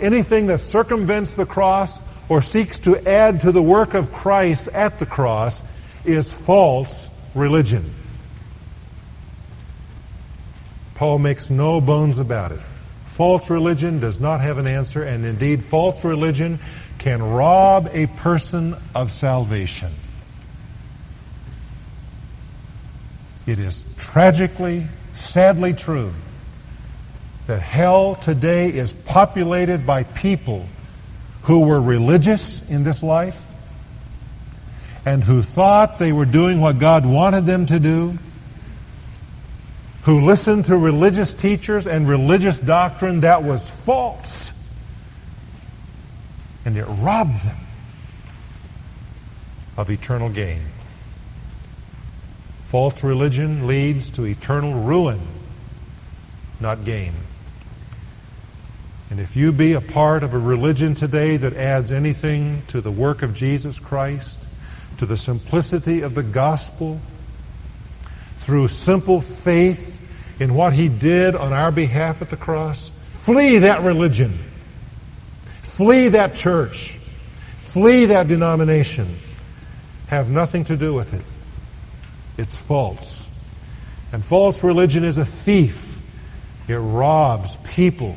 Anything 0.02 0.46
that 0.46 0.58
circumvents 0.58 1.34
the 1.34 1.46
cross 1.46 2.02
or 2.28 2.42
seeks 2.42 2.78
to 2.80 2.96
add 3.08 3.40
to 3.40 3.52
the 3.52 3.62
work 3.62 3.94
of 3.94 4.12
Christ 4.12 4.68
at 4.68 4.98
the 4.98 5.06
cross 5.06 5.62
is 6.04 6.32
false 6.32 7.10
religion. 7.34 7.84
Paul 10.94 11.18
makes 11.18 11.50
no 11.50 11.80
bones 11.80 12.18
about 12.18 12.52
it. 12.52 12.60
False 13.04 13.50
religion 13.50 14.00
does 14.00 14.20
not 14.20 14.40
have 14.40 14.58
an 14.58 14.66
answer, 14.66 15.02
and 15.02 15.24
indeed, 15.24 15.62
false 15.62 16.04
religion 16.04 16.58
can 16.98 17.22
rob 17.22 17.88
a 17.92 18.06
person 18.06 18.74
of 18.94 19.10
salvation. 19.10 19.90
It 23.46 23.58
is 23.58 23.84
tragically, 23.98 24.86
sadly 25.12 25.72
true 25.72 26.12
that 27.46 27.60
hell 27.60 28.14
today 28.14 28.68
is 28.68 28.92
populated 28.92 29.86
by 29.86 30.04
people 30.04 30.66
who 31.42 31.66
were 31.66 31.80
religious 31.80 32.68
in 32.70 32.84
this 32.84 33.02
life 33.02 33.48
and 35.04 35.24
who 35.24 35.42
thought 35.42 35.98
they 35.98 36.12
were 36.12 36.24
doing 36.24 36.60
what 36.60 36.78
God 36.78 37.04
wanted 37.04 37.44
them 37.44 37.66
to 37.66 37.80
do, 37.80 38.16
who 40.04 40.20
listened 40.20 40.66
to 40.66 40.76
religious 40.76 41.34
teachers 41.34 41.86
and 41.86 42.08
religious 42.08 42.60
doctrine 42.60 43.20
that 43.22 43.42
was 43.42 43.68
false, 43.68 44.52
and 46.64 46.76
it 46.76 46.84
robbed 46.84 47.44
them 47.44 47.56
of 49.76 49.90
eternal 49.90 50.28
gain. 50.28 50.62
False 52.62 53.02
religion 53.02 53.66
leads 53.66 54.10
to 54.10 54.24
eternal 54.24 54.72
ruin, 54.82 55.20
not 56.60 56.84
gain. 56.84 57.12
And 59.12 59.20
if 59.20 59.36
you 59.36 59.52
be 59.52 59.74
a 59.74 59.80
part 59.82 60.22
of 60.22 60.32
a 60.32 60.38
religion 60.38 60.94
today 60.94 61.36
that 61.36 61.52
adds 61.52 61.92
anything 61.92 62.62
to 62.68 62.80
the 62.80 62.90
work 62.90 63.20
of 63.20 63.34
Jesus 63.34 63.78
Christ, 63.78 64.48
to 64.96 65.04
the 65.04 65.18
simplicity 65.18 66.00
of 66.00 66.14
the 66.14 66.22
gospel, 66.22 66.98
through 68.36 68.68
simple 68.68 69.20
faith 69.20 70.00
in 70.40 70.54
what 70.54 70.72
he 70.72 70.88
did 70.88 71.36
on 71.36 71.52
our 71.52 71.70
behalf 71.70 72.22
at 72.22 72.30
the 72.30 72.38
cross, 72.38 72.88
flee 72.88 73.58
that 73.58 73.82
religion. 73.82 74.30
Flee 75.60 76.08
that 76.08 76.34
church. 76.34 76.96
Flee 77.58 78.06
that 78.06 78.28
denomination. 78.28 79.04
Have 80.06 80.30
nothing 80.30 80.64
to 80.64 80.76
do 80.78 80.94
with 80.94 81.12
it. 81.12 82.40
It's 82.40 82.56
false. 82.56 83.28
And 84.10 84.24
false 84.24 84.64
religion 84.64 85.04
is 85.04 85.18
a 85.18 85.26
thief. 85.26 86.00
It 86.66 86.76
robs 86.76 87.56
people 87.56 88.16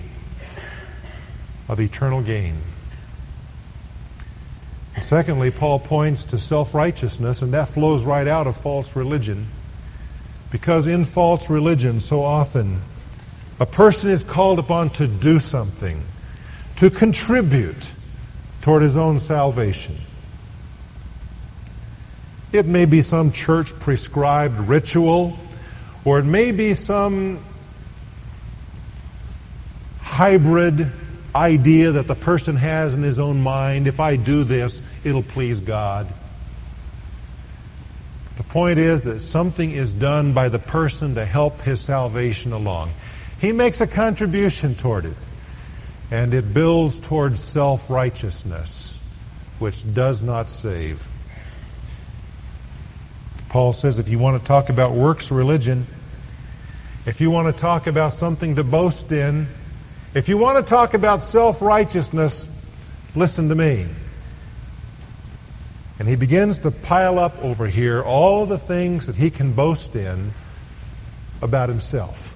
of 1.68 1.80
eternal 1.80 2.22
gain. 2.22 2.56
And 4.96 5.04
secondly, 5.04 5.52
Paul 5.52 5.80
points 5.80 6.24
to 6.26 6.40
self 6.40 6.74
righteousness, 6.74 7.42
and 7.42 7.54
that 7.54 7.68
flows 7.68 8.06
right 8.06 8.28
out 8.28 8.48
of 8.48 8.56
false 8.56 8.96
religion. 8.96 9.48
Because 10.52 10.88
in 10.88 11.04
false 11.04 11.50
religion, 11.50 12.00
so 12.00 12.22
often, 12.22 12.80
a 13.60 13.66
person 13.66 14.10
is 14.10 14.24
called 14.24 14.60
upon 14.60 14.90
to 14.92 15.08
do 15.08 15.40
something, 15.40 16.02
to 16.78 16.90
contribute 16.90 17.92
toward 18.62 18.82
his 18.82 18.96
own 18.96 19.20
salvation. 19.20 19.96
It 22.54 22.66
may 22.66 22.86
be 22.86 23.02
some 23.02 23.34
church 23.34 23.78
prescribed 23.80 24.60
ritual, 24.62 25.38
or 26.06 26.20
it 26.20 26.26
may 26.26 26.54
be 26.54 26.74
some 26.74 27.40
hybrid 30.02 30.90
idea 31.36 31.92
that 31.92 32.08
the 32.08 32.15
person 32.15 32.56
has 32.56 32.96
in 32.96 33.04
his 33.04 33.20
own 33.20 33.42
mind 33.42 33.88
if 33.88 34.00
I 34.00 34.15
do 34.15 34.44
this, 34.44 34.82
it'll 35.04 35.24
please 35.24 35.60
God. 35.60 36.08
The 38.38 38.44
point 38.44 38.80
is 38.80 39.04
that 39.04 39.20
something 39.20 39.72
is 39.72 39.94
done 39.94 40.34
by 40.34 40.50
the 40.50 40.60
person 40.60 41.15
to 41.15 41.25
help 41.25 41.62
his 41.62 41.82
salvation 41.82 42.53
along. 42.53 42.92
He 43.40 43.51
makes 43.51 43.81
a 43.81 43.88
contribution 43.88 44.75
toward 44.75 45.05
it, 45.05 45.18
and 46.12 46.33
it 46.33 46.53
builds 46.53 47.00
towards 47.00 47.40
self 47.40 47.90
righteousness, 47.90 49.01
which 49.60 49.94
does 49.94 50.24
not 50.24 50.50
save. 50.50 51.07
Paul 53.50 53.72
says 53.72 54.00
if 54.00 54.10
you 54.10 54.20
want 54.20 54.42
to 54.42 54.46
talk 54.46 54.70
about 54.70 54.92
works 54.92 55.31
religion, 55.31 55.86
if 57.05 57.22
you 57.22 57.31
want 57.31 57.53
to 57.53 57.62
talk 57.62 57.88
about 57.88 58.14
something 58.14 58.55
to 58.55 58.64
boast 58.64 59.12
in, 59.12 59.48
if 60.16 60.30
you 60.30 60.38
want 60.38 60.58
to 60.58 60.68
talk 60.68 60.94
about 60.94 61.24
self 61.24 61.62
righteousness, 61.62 62.50
listen 63.16 63.50
to 63.50 63.56
me. 63.56 63.86
And 66.00 66.08
he 66.08 66.16
begins 66.16 66.60
to 66.60 66.72
pile 66.72 67.20
up 67.20 67.38
over 67.44 67.68
here 67.68 68.01
all 68.01 68.46
the 68.46 68.58
things 68.58 69.08
that 69.08 69.16
he 69.16 69.30
can 69.30 69.51
boast 69.51 69.96
in 69.96 70.32
about 71.42 71.68
himself. 71.68 72.32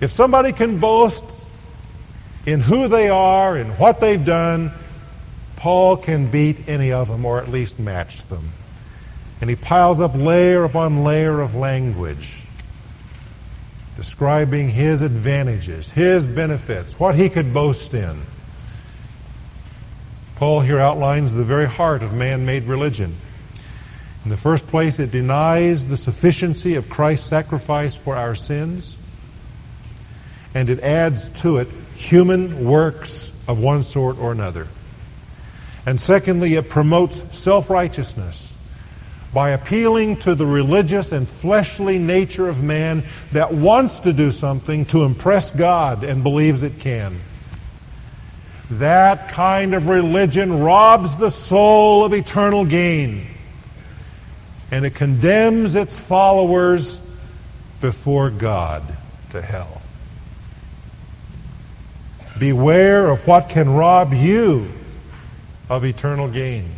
If 0.00 0.10
somebody 0.10 0.52
can 0.52 0.80
boast 0.80 1.46
in 2.44 2.58
who 2.58 2.88
they 2.88 3.08
are 3.08 3.56
and 3.56 3.70
what 3.78 4.00
they've 4.00 4.24
done, 4.24 4.72
Paul 5.54 5.96
can 5.96 6.28
beat 6.28 6.68
any 6.68 6.90
of 6.90 7.06
them 7.06 7.24
or 7.24 7.40
at 7.40 7.48
least 7.48 7.78
match 7.78 8.24
them. 8.24 8.50
And 9.40 9.48
he 9.48 9.54
piles 9.54 10.00
up 10.00 10.16
layer 10.16 10.64
upon 10.64 11.04
layer 11.04 11.40
of 11.40 11.54
language 11.54 12.46
describing 14.00 14.70
his 14.70 15.02
advantages, 15.02 15.90
his 15.90 16.26
benefits, 16.26 16.98
what 16.98 17.14
he 17.14 17.28
could 17.28 17.52
boast 17.52 17.92
in. 17.92 18.18
Paul 20.36 20.62
here 20.62 20.78
outlines 20.78 21.34
the 21.34 21.44
very 21.44 21.66
heart 21.66 22.02
of 22.02 22.14
man 22.14 22.46
made 22.46 22.62
religion. 22.62 23.14
In 24.24 24.30
the 24.30 24.38
first 24.38 24.66
place, 24.68 24.98
it 24.98 25.10
denies 25.10 25.84
the 25.84 25.98
sufficiency 25.98 26.76
of 26.76 26.88
Christ's 26.88 27.26
sacrifice 27.26 27.94
for 27.94 28.16
our 28.16 28.34
sins, 28.34 28.96
and 30.54 30.70
it 30.70 30.80
adds 30.80 31.28
to 31.42 31.58
it 31.58 31.68
human 31.94 32.64
works 32.64 33.44
of 33.46 33.60
one 33.60 33.82
sort 33.82 34.16
or 34.16 34.32
another. 34.32 34.66
And 35.84 36.00
secondly, 36.00 36.54
it 36.54 36.70
promotes 36.70 37.36
self 37.38 37.68
righteousness 37.68 38.54
by 39.32 39.50
appealing 39.50 40.16
to 40.16 40.34
the 40.34 40.46
religious 40.46 41.12
and 41.12 41.28
fleshly 41.28 41.98
nature 41.98 42.48
of 42.48 42.62
man 42.62 43.04
that 43.32 43.52
wants 43.52 44.00
to 44.00 44.12
do 44.12 44.30
something 44.30 44.84
to 44.86 45.04
impress 45.04 45.50
God 45.50 46.02
and 46.02 46.22
believes 46.22 46.62
it 46.62 46.80
can. 46.80 47.16
That 48.72 49.28
kind 49.28 49.74
of 49.74 49.88
religion 49.88 50.60
robs 50.60 51.16
the 51.16 51.30
soul 51.30 52.04
of 52.04 52.12
eternal 52.12 52.64
gain 52.64 53.26
and 54.70 54.84
it 54.84 54.94
condemns 54.94 55.74
its 55.74 55.98
followers 55.98 56.98
before 57.80 58.30
God 58.30 58.82
to 59.30 59.42
hell. 59.42 59.82
Beware 62.38 63.10
of 63.10 63.26
what 63.26 63.48
can 63.48 63.68
rob 63.70 64.14
you 64.14 64.70
of 65.68 65.84
eternal 65.84 66.28
gain. 66.28 66.68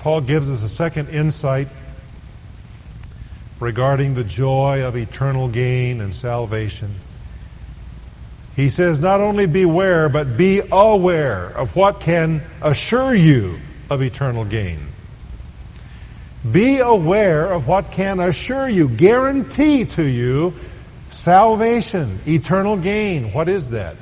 Paul 0.00 0.22
gives 0.22 0.50
us 0.50 0.62
a 0.62 0.68
second 0.68 1.08
insight 1.10 1.68
regarding 3.60 4.14
the 4.14 4.24
joy 4.24 4.82
of 4.82 4.96
eternal 4.96 5.48
gain 5.48 6.00
and 6.00 6.14
salvation. 6.14 6.90
He 8.56 8.68
says, 8.68 8.98
not 8.98 9.20
only 9.20 9.46
beware, 9.46 10.08
but 10.08 10.36
be 10.36 10.62
aware 10.72 11.46
of 11.46 11.76
what 11.76 12.00
can 12.00 12.42
assure 12.62 13.14
you 13.14 13.58
of 13.88 14.02
eternal 14.02 14.44
gain. 14.44 14.78
Be 16.50 16.78
aware 16.78 17.52
of 17.52 17.68
what 17.68 17.92
can 17.92 18.18
assure 18.18 18.68
you, 18.68 18.88
guarantee 18.88 19.84
to 19.84 20.02
you 20.02 20.54
salvation, 21.10 22.18
eternal 22.26 22.78
gain. 22.78 23.32
What 23.32 23.48
is 23.48 23.68
that? 23.70 23.96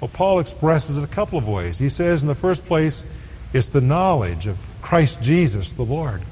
Well, 0.00 0.10
Paul 0.12 0.40
expresses 0.40 0.98
it 0.98 1.04
a 1.04 1.08
couple 1.08 1.38
of 1.38 1.48
ways. 1.48 1.78
He 1.78 1.88
says, 1.88 2.22
in 2.22 2.28
the 2.28 2.34
first 2.34 2.66
place, 2.66 3.04
it's 3.52 3.68
the 3.68 3.80
knowledge 3.80 4.46
of 4.46 4.58
Christ 4.86 5.20
Jesus 5.20 5.72
the 5.72 5.82
Lord. 5.82 6.22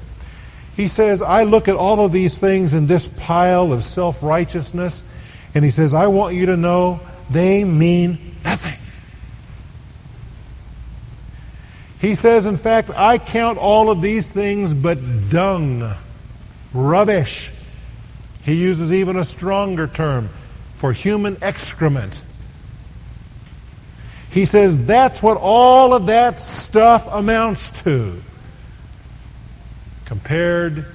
He 0.77 0.87
says, 0.87 1.21
I 1.21 1.43
look 1.43 1.67
at 1.67 1.75
all 1.75 2.05
of 2.05 2.13
these 2.13 2.39
things 2.39 2.73
in 2.73 2.87
this 2.87 3.05
pile 3.05 3.73
of 3.73 3.83
self 3.83 4.23
righteousness, 4.23 5.03
and 5.53 5.65
he 5.65 5.71
says, 5.71 5.93
I 5.93 6.07
want 6.07 6.35
you 6.35 6.45
to 6.45 6.55
know 6.55 7.01
they 7.29 7.65
mean 7.65 8.17
nothing. 8.45 8.79
He 11.99 12.15
says, 12.15 12.45
in 12.45 12.55
fact, 12.55 12.91
I 12.91 13.17
count 13.17 13.57
all 13.57 13.91
of 13.91 14.01
these 14.01 14.31
things 14.31 14.73
but 14.73 14.99
dung, 15.29 15.93
rubbish. 16.73 17.51
He 18.45 18.53
uses 18.53 18.93
even 18.93 19.17
a 19.17 19.25
stronger 19.25 19.85
term 19.85 20.29
for 20.75 20.93
human 20.93 21.37
excrement. 21.41 22.23
He 24.31 24.45
says 24.45 24.85
that's 24.85 25.21
what 25.21 25.35
all 25.35 25.93
of 25.93 26.05
that 26.05 26.39
stuff 26.39 27.05
amounts 27.11 27.83
to 27.83 28.21
compared 30.05 30.85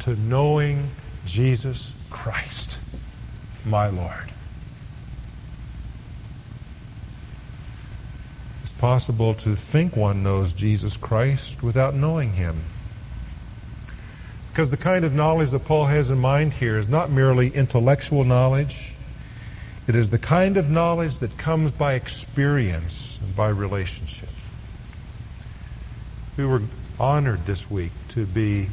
to 0.00 0.16
knowing 0.16 0.88
Jesus 1.24 1.94
Christ, 2.10 2.80
my 3.64 3.88
Lord. 3.88 4.32
It's 8.62 8.72
possible 8.72 9.34
to 9.34 9.54
think 9.54 9.96
one 9.96 10.22
knows 10.22 10.52
Jesus 10.52 10.96
Christ 10.96 11.62
without 11.62 11.94
knowing 11.94 12.34
him. 12.34 12.60
Because 14.50 14.70
the 14.70 14.76
kind 14.76 15.04
of 15.04 15.14
knowledge 15.14 15.50
that 15.50 15.64
Paul 15.64 15.86
has 15.86 16.10
in 16.10 16.18
mind 16.18 16.54
here 16.54 16.76
is 16.76 16.88
not 16.88 17.10
merely 17.10 17.50
intellectual 17.50 18.24
knowledge. 18.24 18.92
It 19.86 19.94
is 19.94 20.10
the 20.10 20.18
kind 20.18 20.56
of 20.56 20.68
knowledge 20.68 21.18
that 21.20 21.38
comes 21.38 21.70
by 21.70 21.94
experience 21.94 23.20
and 23.20 23.34
by 23.36 23.48
relationship. 23.48 24.28
We 26.36 26.44
were 26.44 26.62
honored 27.00 27.46
this 27.46 27.70
week 27.70 27.92
to 28.08 28.26
be 28.26 28.68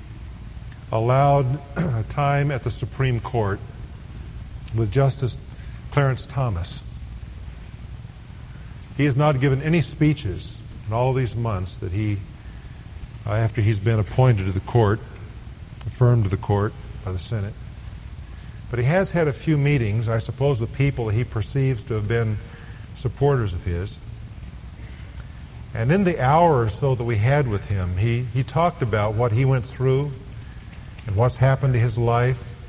allowed 0.92 1.60
time 2.10 2.52
at 2.52 2.64
the 2.64 2.70
Supreme 2.70 3.22
Court 3.22 3.60
with 4.76 4.92
Justice 4.92 5.40
Clarence 5.92 6.26
Thomas. 6.26 6.84
He 8.98 9.06
has 9.06 9.16
not 9.16 9.40
given 9.40 9.62
any 9.62 9.82
speeches 9.82 10.62
in 10.88 10.94
all 10.94 11.14
these 11.14 11.36
months 11.36 11.78
that 11.78 11.94
he, 11.94 12.18
uh, 13.26 13.32
after 13.32 13.62
he's 13.62 13.80
been 13.80 14.00
appointed 14.00 14.46
to 14.48 14.52
the 14.52 14.60
court, 14.60 15.00
affirmed 15.86 16.26
to 16.26 16.30
the 16.30 16.38
court 16.38 16.74
by 17.06 17.14
the 17.14 17.20
Senate. 17.20 17.54
But 18.70 18.80
he 18.80 18.86
has 18.86 19.12
had 19.12 19.30
a 19.30 19.34
few 19.34 19.58
meetings, 19.58 20.10
I 20.10 20.18
suppose, 20.18 20.60
with 20.60 20.76
people 20.76 21.08
he 21.10 21.24
perceives 21.24 21.84
to 21.84 21.94
have 21.94 22.08
been 22.10 22.38
supporters 22.96 23.54
of 23.54 23.64
his. 23.64 24.00
And 25.74 25.92
in 25.92 26.04
the 26.04 26.20
hour 26.20 26.62
or 26.62 26.70
so 26.70 26.96
that 26.96 27.04
we 27.04 27.18
had 27.18 27.48
with 27.48 27.70
him, 27.70 27.98
he, 27.98 28.24
he 28.34 28.44
talked 28.44 28.82
about 28.82 29.14
what 29.14 29.32
he 29.32 29.46
went 29.46 29.66
through 29.66 30.12
and 31.06 31.16
what's 31.16 31.38
happened 31.38 31.74
to 31.74 31.80
his 31.80 31.98
life 31.98 32.60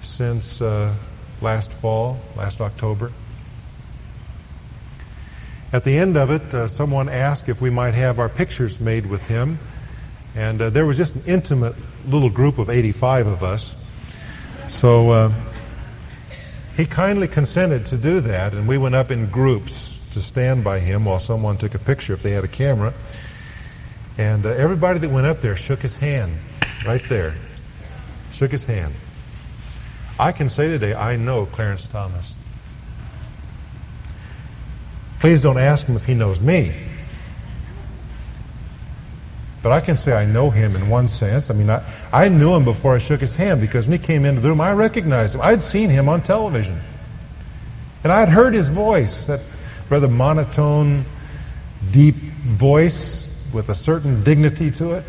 since 0.00 0.60
uh, 0.60 0.94
last 1.40 1.72
fall, 1.72 2.18
last 2.36 2.60
October. 2.60 3.12
At 5.72 5.84
the 5.84 5.98
end 5.98 6.16
of 6.16 6.30
it, 6.30 6.54
uh, 6.54 6.68
someone 6.68 7.08
asked 7.08 7.48
if 7.48 7.60
we 7.60 7.70
might 7.70 7.94
have 7.94 8.18
our 8.18 8.28
pictures 8.28 8.80
made 8.80 9.06
with 9.06 9.26
him. 9.26 9.58
And 10.36 10.60
uh, 10.60 10.70
there 10.70 10.86
was 10.86 10.96
just 10.96 11.16
an 11.16 11.22
intimate 11.26 11.74
little 12.06 12.30
group 12.30 12.58
of 12.58 12.70
85 12.70 13.26
of 13.26 13.42
us. 13.42 13.76
So 14.68 15.10
uh, 15.10 15.32
he 16.76 16.86
kindly 16.86 17.28
consented 17.28 17.86
to 17.86 17.96
do 17.96 18.20
that, 18.20 18.52
and 18.54 18.66
we 18.66 18.78
went 18.78 18.94
up 18.94 19.10
in 19.10 19.26
groups 19.26 20.03
to 20.14 20.22
stand 20.22 20.64
by 20.64 20.78
him 20.78 21.04
while 21.04 21.18
someone 21.18 21.58
took 21.58 21.74
a 21.74 21.78
picture 21.78 22.12
if 22.12 22.22
they 22.22 22.30
had 22.30 22.44
a 22.44 22.48
camera. 22.48 22.94
And 24.16 24.46
uh, 24.46 24.50
everybody 24.50 24.98
that 25.00 25.10
went 25.10 25.26
up 25.26 25.40
there 25.40 25.56
shook 25.56 25.80
his 25.80 25.98
hand 25.98 26.32
right 26.86 27.02
there. 27.08 27.34
Shook 28.32 28.50
his 28.50 28.64
hand. 28.64 28.94
I 30.18 30.32
can 30.32 30.48
say 30.48 30.68
today, 30.68 30.94
I 30.94 31.16
know 31.16 31.46
Clarence 31.46 31.86
Thomas. 31.86 32.36
Please 35.18 35.40
don't 35.40 35.58
ask 35.58 35.86
him 35.86 35.96
if 35.96 36.06
he 36.06 36.14
knows 36.14 36.40
me. 36.40 36.72
But 39.62 39.72
I 39.72 39.80
can 39.80 39.96
say 39.96 40.12
I 40.12 40.26
know 40.26 40.50
him 40.50 40.76
in 40.76 40.90
one 40.90 41.08
sense. 41.08 41.50
I 41.50 41.54
mean, 41.54 41.70
I, 41.70 41.82
I 42.12 42.28
knew 42.28 42.52
him 42.54 42.64
before 42.64 42.94
I 42.94 42.98
shook 42.98 43.20
his 43.20 43.34
hand 43.34 43.62
because 43.62 43.88
when 43.88 43.98
he 43.98 44.06
came 44.06 44.26
into 44.26 44.42
the 44.42 44.50
room, 44.50 44.60
I 44.60 44.72
recognized 44.74 45.34
him. 45.34 45.40
I'd 45.40 45.62
seen 45.62 45.88
him 45.88 46.08
on 46.08 46.22
television. 46.22 46.78
And 48.04 48.12
I'd 48.12 48.28
heard 48.28 48.52
his 48.52 48.68
voice, 48.68 49.24
that 49.24 49.40
rather 49.90 50.08
monotone, 50.08 51.04
deep 51.90 52.14
voice 52.14 53.30
with 53.52 53.68
a 53.68 53.74
certain 53.74 54.22
dignity 54.24 54.70
to 54.72 54.92
it. 54.92 55.04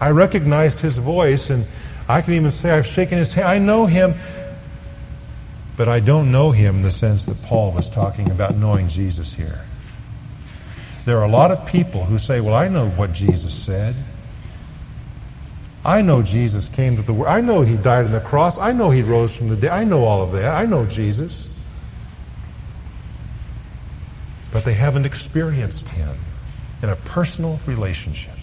I 0.00 0.10
recognized 0.10 0.80
his 0.80 0.98
voice, 0.98 1.50
and 1.50 1.66
I 2.08 2.22
can 2.22 2.34
even 2.34 2.50
say 2.50 2.70
I've 2.70 2.86
shaken 2.86 3.18
his 3.18 3.34
hand. 3.34 3.48
I 3.48 3.58
know 3.58 3.86
him, 3.86 4.14
but 5.76 5.88
I 5.88 6.00
don't 6.00 6.30
know 6.30 6.50
him 6.50 6.76
in 6.76 6.82
the 6.82 6.90
sense 6.90 7.24
that 7.26 7.42
Paul 7.42 7.72
was 7.72 7.90
talking 7.90 8.30
about 8.30 8.56
knowing 8.56 8.88
Jesus 8.88 9.34
here. 9.34 9.60
There 11.04 11.18
are 11.18 11.24
a 11.24 11.30
lot 11.30 11.50
of 11.50 11.66
people 11.66 12.04
who 12.04 12.18
say, 12.18 12.40
Well, 12.40 12.54
I 12.54 12.68
know 12.68 12.90
what 12.90 13.12
Jesus 13.12 13.54
said. 13.54 13.94
I 15.84 16.02
know 16.02 16.22
Jesus 16.22 16.68
came 16.68 16.96
to 16.96 17.02
the 17.02 17.14
world. 17.14 17.32
I 17.32 17.40
know 17.40 17.62
he 17.62 17.76
died 17.76 18.04
on 18.04 18.12
the 18.12 18.20
cross. 18.20 18.58
I 18.58 18.72
know 18.72 18.90
he 18.90 19.02
rose 19.02 19.36
from 19.36 19.48
the 19.48 19.56
dead. 19.56 19.70
I 19.70 19.84
know 19.84 20.04
all 20.04 20.22
of 20.22 20.32
that. 20.32 20.54
I 20.54 20.66
know 20.66 20.84
Jesus. 20.84 21.48
But 24.52 24.64
they 24.64 24.74
haven't 24.74 25.04
experienced 25.04 25.90
him 25.90 26.16
in 26.82 26.88
a 26.88 26.96
personal 26.96 27.60
relationship. 27.66 28.34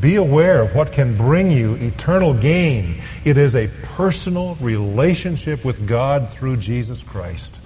Be 0.00 0.16
aware 0.16 0.60
of 0.60 0.74
what 0.74 0.92
can 0.92 1.16
bring 1.16 1.50
you 1.50 1.76
eternal 1.76 2.34
gain. 2.34 3.00
It 3.24 3.38
is 3.38 3.56
a 3.56 3.68
personal 3.82 4.56
relationship 4.56 5.64
with 5.64 5.88
God 5.88 6.28
through 6.30 6.58
Jesus 6.58 7.02
Christ. 7.02 7.58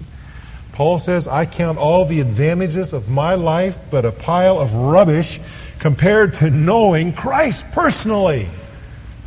Paul 0.73 1.01
says, 1.01 1.27
I 1.27 1.47
count 1.47 1.79
all 1.79 2.05
the 2.05 2.21
advantages 2.21 2.93
of 2.93 3.11
my 3.11 3.35
life 3.35 3.81
but 3.91 4.05
a 4.05 4.13
pile 4.13 4.61
of 4.61 4.73
rubbish 4.73 5.41
compared 5.81 6.35
to 6.35 6.51
knowing 6.51 7.13
Christ 7.13 7.73
personally. 7.73 8.49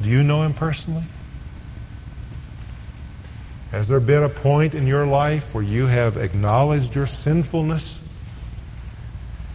Do 0.01 0.09
you 0.09 0.23
know 0.23 0.43
him 0.43 0.53
personally? 0.53 1.03
Has 3.71 3.87
there 3.87 4.01
been 4.01 4.23
a 4.23 4.29
point 4.29 4.75
in 4.75 4.85
your 4.85 5.05
life 5.05 5.55
where 5.55 5.63
you 5.63 5.87
have 5.87 6.17
acknowledged 6.17 6.93
your 6.93 7.07
sinfulness 7.07 8.05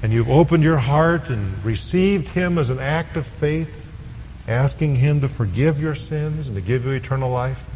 and 0.03 0.11
you've 0.11 0.31
opened 0.31 0.63
your 0.63 0.79
heart 0.79 1.29
and 1.29 1.63
received 1.63 2.31
Him 2.31 2.57
as 2.57 2.71
an 2.71 2.79
act 2.79 3.17
of 3.17 3.27
faith, 3.27 3.93
asking 4.49 4.97
Him 4.97 5.21
to 5.21 5.29
forgive 5.29 5.83
your 5.83 5.95
sins 5.95 6.49
and 6.49 6.57
to 6.57 6.63
give 6.63 6.87
you 6.87 6.93
eternal 6.93 7.31
life? 7.31 7.69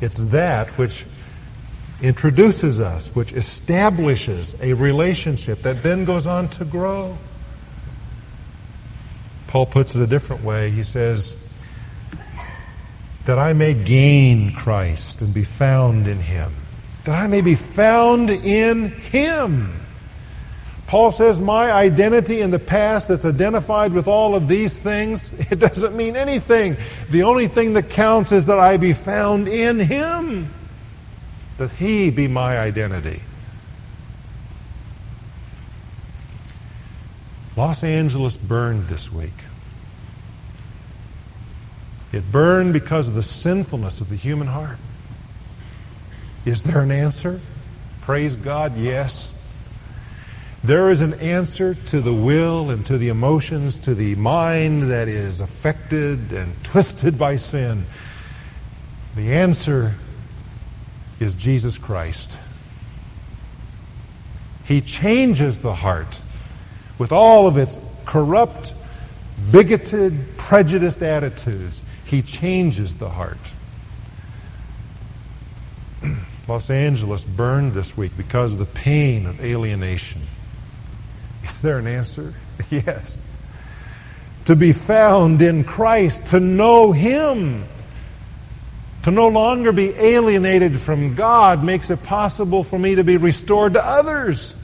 It's 0.00 0.18
that 0.24 0.68
which 0.78 1.04
introduces 2.02 2.80
us, 2.80 3.14
which 3.14 3.32
establishes 3.32 4.56
a 4.62 4.72
relationship 4.72 5.60
that 5.62 5.82
then 5.82 6.06
goes 6.06 6.26
on 6.26 6.48
to 6.48 6.64
grow. 6.64 7.16
Paul 9.48 9.66
puts 9.66 9.94
it 9.94 10.02
a 10.02 10.06
different 10.06 10.42
way. 10.42 10.70
He 10.70 10.82
says, 10.82 11.45
That 13.26 13.38
I 13.38 13.52
may 13.52 13.74
gain 13.74 14.52
Christ 14.52 15.20
and 15.20 15.34
be 15.34 15.44
found 15.44 16.08
in 16.08 16.18
Him 16.18 16.52
that 17.06 17.22
I 17.22 17.28
may 17.28 17.40
be 17.40 17.54
found 17.54 18.30
in 18.30 18.90
Him. 18.90 19.72
Paul 20.88 21.12
says, 21.12 21.40
My 21.40 21.70
identity 21.70 22.40
in 22.40 22.50
the 22.50 22.58
past 22.58 23.08
that's 23.08 23.24
identified 23.24 23.92
with 23.92 24.08
all 24.08 24.34
of 24.34 24.48
these 24.48 24.80
things, 24.80 25.32
it 25.52 25.60
doesn't 25.60 25.96
mean 25.96 26.16
anything. 26.16 26.76
The 27.10 27.22
only 27.22 27.46
thing 27.46 27.72
that 27.74 27.90
counts 27.90 28.32
is 28.32 28.46
that 28.46 28.58
I 28.58 28.76
be 28.76 28.92
found 28.92 29.46
in 29.46 29.78
Him, 29.78 30.50
that 31.58 31.70
He 31.72 32.10
be 32.10 32.26
my 32.26 32.58
identity. 32.58 33.22
Los 37.56 37.84
Angeles 37.84 38.36
burned 38.36 38.88
this 38.88 39.12
week. 39.12 39.32
It 42.12 42.30
burned 42.30 42.72
because 42.72 43.08
of 43.08 43.14
the 43.14 43.22
sinfulness 43.22 44.00
of 44.00 44.08
the 44.08 44.16
human 44.16 44.46
heart. 44.46 44.78
Is 46.44 46.62
there 46.62 46.80
an 46.80 46.90
answer? 46.90 47.40
Praise 48.02 48.36
God, 48.36 48.76
yes. 48.76 49.32
There 50.62 50.90
is 50.90 51.00
an 51.00 51.14
answer 51.14 51.74
to 51.74 52.00
the 52.00 52.14
will 52.14 52.70
and 52.70 52.84
to 52.86 52.98
the 52.98 53.08
emotions, 53.08 53.78
to 53.80 53.94
the 53.94 54.14
mind 54.16 54.84
that 54.84 55.08
is 55.08 55.40
affected 55.40 56.32
and 56.32 56.52
twisted 56.64 57.18
by 57.18 57.36
sin. 57.36 57.84
The 59.14 59.32
answer 59.32 59.94
is 61.20 61.34
Jesus 61.34 61.78
Christ. 61.78 62.38
He 64.64 64.80
changes 64.80 65.60
the 65.60 65.74
heart 65.74 66.20
with 66.98 67.12
all 67.12 67.46
of 67.46 67.56
its 67.56 67.80
corrupt, 68.04 68.74
bigoted, 69.52 70.36
prejudiced 70.36 71.02
attitudes. 71.02 71.82
He 72.06 72.22
changes 72.22 72.94
the 72.94 73.08
heart. 73.08 73.52
Los 76.48 76.70
Angeles 76.70 77.24
burned 77.24 77.72
this 77.72 77.96
week 77.96 78.16
because 78.16 78.52
of 78.52 78.58
the 78.58 78.66
pain 78.66 79.26
of 79.26 79.44
alienation. 79.44 80.22
Is 81.44 81.60
there 81.60 81.78
an 81.78 81.86
answer? 81.86 82.34
Yes. 82.70 83.20
To 84.46 84.56
be 84.56 84.72
found 84.72 85.42
in 85.42 85.62
Christ, 85.62 86.28
to 86.28 86.40
know 86.40 86.90
Him, 86.90 87.64
to 89.02 89.10
no 89.10 89.28
longer 89.28 89.72
be 89.72 89.90
alienated 89.90 90.78
from 90.78 91.14
God 91.14 91.62
makes 91.62 91.90
it 91.90 92.02
possible 92.02 92.64
for 92.64 92.78
me 92.78 92.94
to 92.94 93.04
be 93.04 93.18
restored 93.18 93.74
to 93.74 93.84
others. 93.84 94.54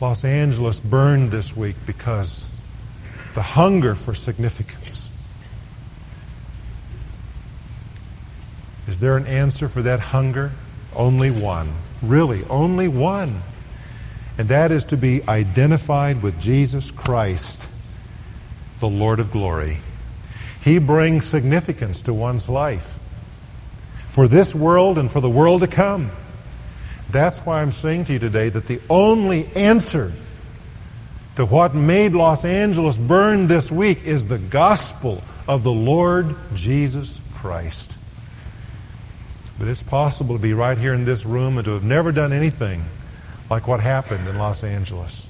Los 0.00 0.24
Angeles 0.24 0.80
burned 0.80 1.30
this 1.30 1.56
week 1.56 1.76
because 1.86 2.50
the 3.34 3.42
hunger 3.42 3.94
for 3.94 4.14
significance 4.14 5.10
Is 8.90 8.98
there 8.98 9.16
an 9.16 9.26
answer 9.26 9.68
for 9.68 9.82
that 9.82 10.00
hunger? 10.00 10.50
Only 10.96 11.30
one. 11.30 11.72
Really, 12.02 12.42
only 12.50 12.88
one. 12.88 13.40
And 14.36 14.48
that 14.48 14.72
is 14.72 14.84
to 14.86 14.96
be 14.96 15.22
identified 15.28 16.24
with 16.24 16.40
Jesus 16.40 16.90
Christ, 16.90 17.68
the 18.80 18.88
Lord 18.88 19.20
of 19.20 19.30
glory. 19.30 19.78
He 20.64 20.80
brings 20.80 21.24
significance 21.24 22.02
to 22.02 22.12
one's 22.12 22.48
life 22.48 22.98
for 24.08 24.26
this 24.26 24.56
world 24.56 24.98
and 24.98 25.08
for 25.08 25.20
the 25.20 25.30
world 25.30 25.60
to 25.60 25.68
come. 25.68 26.10
That's 27.12 27.40
why 27.40 27.62
I'm 27.62 27.72
saying 27.72 28.06
to 28.06 28.12
you 28.12 28.18
today 28.18 28.48
that 28.48 28.66
the 28.66 28.80
only 28.88 29.46
answer 29.54 30.12
to 31.36 31.46
what 31.46 31.74
made 31.74 32.12
Los 32.12 32.44
Angeles 32.44 32.98
burn 32.98 33.46
this 33.46 33.72
week 33.72 34.04
is 34.04 34.26
the 34.26 34.38
gospel 34.38 35.22
of 35.48 35.62
the 35.62 35.72
Lord 35.72 36.36
Jesus 36.54 37.20
Christ. 37.34 37.98
But 39.58 39.68
it's 39.68 39.82
possible 39.82 40.36
to 40.36 40.42
be 40.42 40.54
right 40.54 40.78
here 40.78 40.94
in 40.94 41.04
this 41.04 41.24
room 41.24 41.58
and 41.58 41.64
to 41.64 41.72
have 41.72 41.84
never 41.84 42.12
done 42.12 42.32
anything 42.32 42.84
like 43.48 43.66
what 43.66 43.80
happened 43.80 44.28
in 44.28 44.38
Los 44.38 44.62
Angeles. 44.62 45.26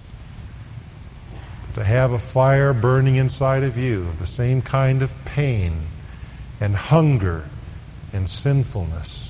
To 1.75 1.85
have 1.85 2.13
a 2.13 2.19
fire 2.19 2.73
burning 2.75 3.17
inside 3.17 3.63
of 3.63 3.79
you 3.79 4.01
of 4.01 4.19
the 4.19 4.27
same 4.27 4.61
kind 4.61 5.03
of 5.03 5.15
pain 5.25 5.73
and 6.61 6.75
hunger 6.75 7.45
and 8.13 8.29
sinfulness 8.29 9.30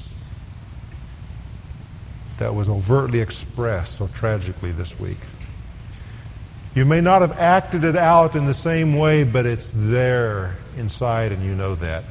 that 2.40 2.54
was 2.54 2.70
overtly 2.70 3.20
expressed 3.20 3.96
so 3.96 4.08
tragically 4.08 4.72
this 4.72 4.98
week. 4.98 5.18
You 6.74 6.86
may 6.86 7.02
not 7.02 7.20
have 7.20 7.38
acted 7.38 7.84
it 7.84 7.96
out 7.96 8.34
in 8.34 8.46
the 8.46 8.54
same 8.54 8.96
way, 8.96 9.24
but 9.24 9.44
it's 9.44 9.70
there 9.74 10.56
inside, 10.78 11.32
and 11.32 11.44
you 11.44 11.54
know 11.54 11.74
that. 11.74 12.02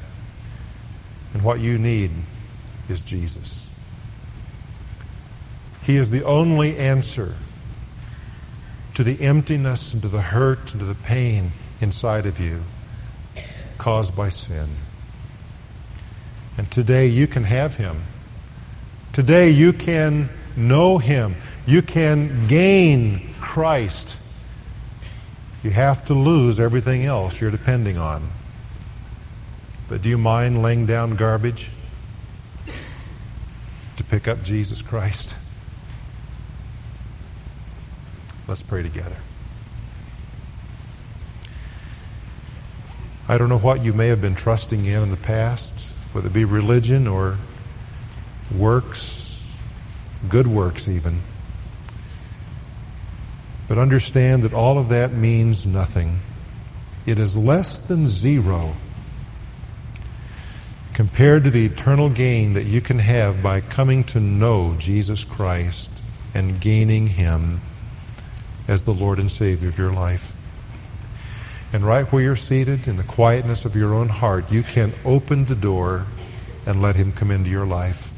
And 1.34 1.44
what 1.44 1.60
you 1.60 1.80
need 1.80 2.12
is 2.88 3.02
Jesus. 3.02 3.70
He 5.82 5.96
is 5.96 6.12
the 6.12 6.24
only 6.24 6.78
answer 6.78 7.34
to 8.94 9.04
the 9.04 9.20
emptiness 9.22 9.94
and 9.94 10.02
to 10.04 10.08
the 10.08 10.22
hurt 10.22 10.74
and 10.74 10.80
to 10.80 10.86
the 10.86 10.94
pain 10.94 11.54
inside 11.82 12.28
of 12.28 12.40
you 12.40 12.62
caused 13.80 14.16
by 14.16 14.30
sin. 14.30 14.70
And 16.56 16.70
today 16.70 17.08
you 17.08 17.26
can 17.26 17.46
have 17.46 17.78
Him. 17.78 18.02
Today 19.20 19.50
you 19.50 19.74
can 19.74 20.30
know 20.56 20.98
Him. 20.98 21.36
You 21.66 21.82
can 21.82 22.48
gain 22.48 23.34
Christ. 23.42 24.18
You 25.62 25.72
have 25.72 26.06
to 26.06 26.14
lose 26.14 26.58
everything 26.58 27.04
else 27.04 27.42
you're 27.42 27.52
depending 27.52 27.98
on. 27.98 28.24
But 29.90 30.02
do 30.02 30.08
you 30.08 30.18
mind 30.18 30.64
laying 30.64 30.86
down 30.86 31.18
garbage 31.18 31.70
to 33.98 34.04
pick 34.06 34.30
up 34.30 34.42
Jesus 34.42 34.82
Christ? 34.82 35.36
Let's 38.48 38.64
pray 38.64 38.84
together. 38.84 39.18
I 43.28 43.38
don't 43.38 43.50
know 43.50 43.60
what 43.60 43.84
you 43.84 43.92
may 43.92 44.08
have 44.08 44.22
been 44.22 44.36
trusting 44.36 44.86
in 44.86 45.04
in 45.04 45.10
the 45.10 45.18
past 45.18 45.94
whether 46.14 46.28
it 46.28 46.34
be 46.34 46.46
religion 46.46 47.08
or 47.08 47.38
works, 48.52 49.42
good 50.28 50.48
works 50.48 50.88
even. 50.88 51.20
But 53.68 53.78
understand 53.78 54.44
that 54.44 54.54
all 54.54 54.80
of 54.80 54.90
that 54.90 55.14
means 55.14 55.66
nothing. 55.66 56.20
It 57.06 57.20
is 57.20 57.38
less 57.38 57.78
than 57.78 58.08
zero 58.08 58.74
compared 61.00 61.46
to 61.46 61.50
the 61.50 61.66
eternal 61.66 62.10
gain 62.10 62.54
that 62.54 62.66
you 62.66 62.82
can 62.82 63.00
have 63.00 63.42
by 63.42 63.62
coming 63.62 64.04
to 64.04 64.20
know 64.20 64.76
Jesus 64.78 65.24
Christ 65.24 65.90
and 66.34 66.60
gaining 66.60 67.08
Him 67.08 67.62
as 68.68 68.84
the 68.84 68.94
Lord 68.94 69.18
and 69.18 69.32
Savior 69.32 69.70
of 69.70 69.78
your 69.78 69.94
life. 69.94 70.36
And 71.72 71.86
right 71.86 72.06
where 72.12 72.22
you're 72.22 72.36
seated, 72.36 72.88
in 72.88 72.98
the 72.98 73.04
quietness 73.04 73.64
of 73.64 73.76
your 73.76 73.94
own 73.94 74.10
heart, 74.10 74.52
you 74.52 74.62
can 74.62 74.92
open 75.06 75.46
the 75.46 75.56
door 75.56 76.06
and 76.66 76.82
let 76.82 76.96
Him 76.96 77.12
come 77.12 77.32
into 77.32 77.50
your 77.50 77.66
life. 77.66 78.12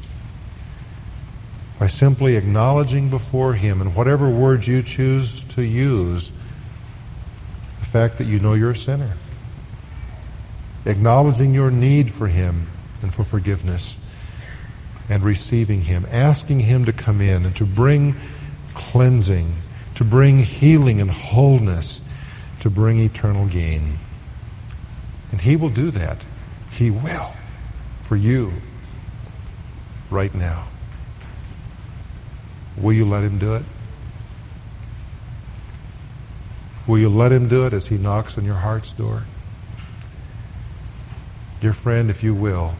By 1.82 1.88
simply 1.88 2.36
acknowledging 2.36 3.10
before 3.10 3.54
Him, 3.54 3.80
and 3.80 3.96
whatever 3.96 4.30
words 4.30 4.68
you 4.68 4.82
choose 4.82 5.42
to 5.42 5.64
use, 5.64 6.30
the 7.80 7.84
fact 7.84 8.18
that 8.18 8.28
you 8.28 8.38
know 8.38 8.54
you're 8.54 8.70
a 8.70 8.76
sinner. 8.76 9.16
Acknowledging 10.86 11.52
your 11.52 11.72
need 11.72 12.08
for 12.08 12.28
Him 12.28 12.68
and 13.02 13.12
for 13.12 13.24
forgiveness, 13.24 13.98
and 15.08 15.24
receiving 15.24 15.80
Him, 15.80 16.06
asking 16.12 16.60
Him 16.60 16.84
to 16.84 16.92
come 16.92 17.20
in 17.20 17.44
and 17.44 17.56
to 17.56 17.66
bring 17.66 18.14
cleansing, 18.74 19.52
to 19.96 20.04
bring 20.04 20.38
healing 20.38 21.00
and 21.00 21.10
wholeness 21.10 22.00
to 22.60 22.70
bring 22.70 23.00
eternal 23.00 23.48
gain. 23.48 23.98
And 25.32 25.40
He 25.40 25.56
will 25.56 25.68
do 25.68 25.90
that. 25.90 26.24
He 26.70 26.92
will 26.92 27.34
for 28.02 28.14
you 28.14 28.52
right 30.12 30.32
now. 30.32 30.66
Will 32.82 32.92
you 32.92 33.06
let 33.06 33.22
Him 33.22 33.38
do 33.38 33.54
it? 33.54 33.62
Will 36.86 36.98
you 36.98 37.08
let 37.08 37.30
Him 37.30 37.48
do 37.48 37.64
it 37.64 37.72
as 37.72 37.86
He 37.86 37.96
knocks 37.96 38.36
on 38.36 38.44
your 38.44 38.56
heart's 38.56 38.92
door? 38.92 39.22
Dear 41.60 41.72
friend, 41.72 42.10
if 42.10 42.24
you 42.24 42.34
will, 42.34 42.74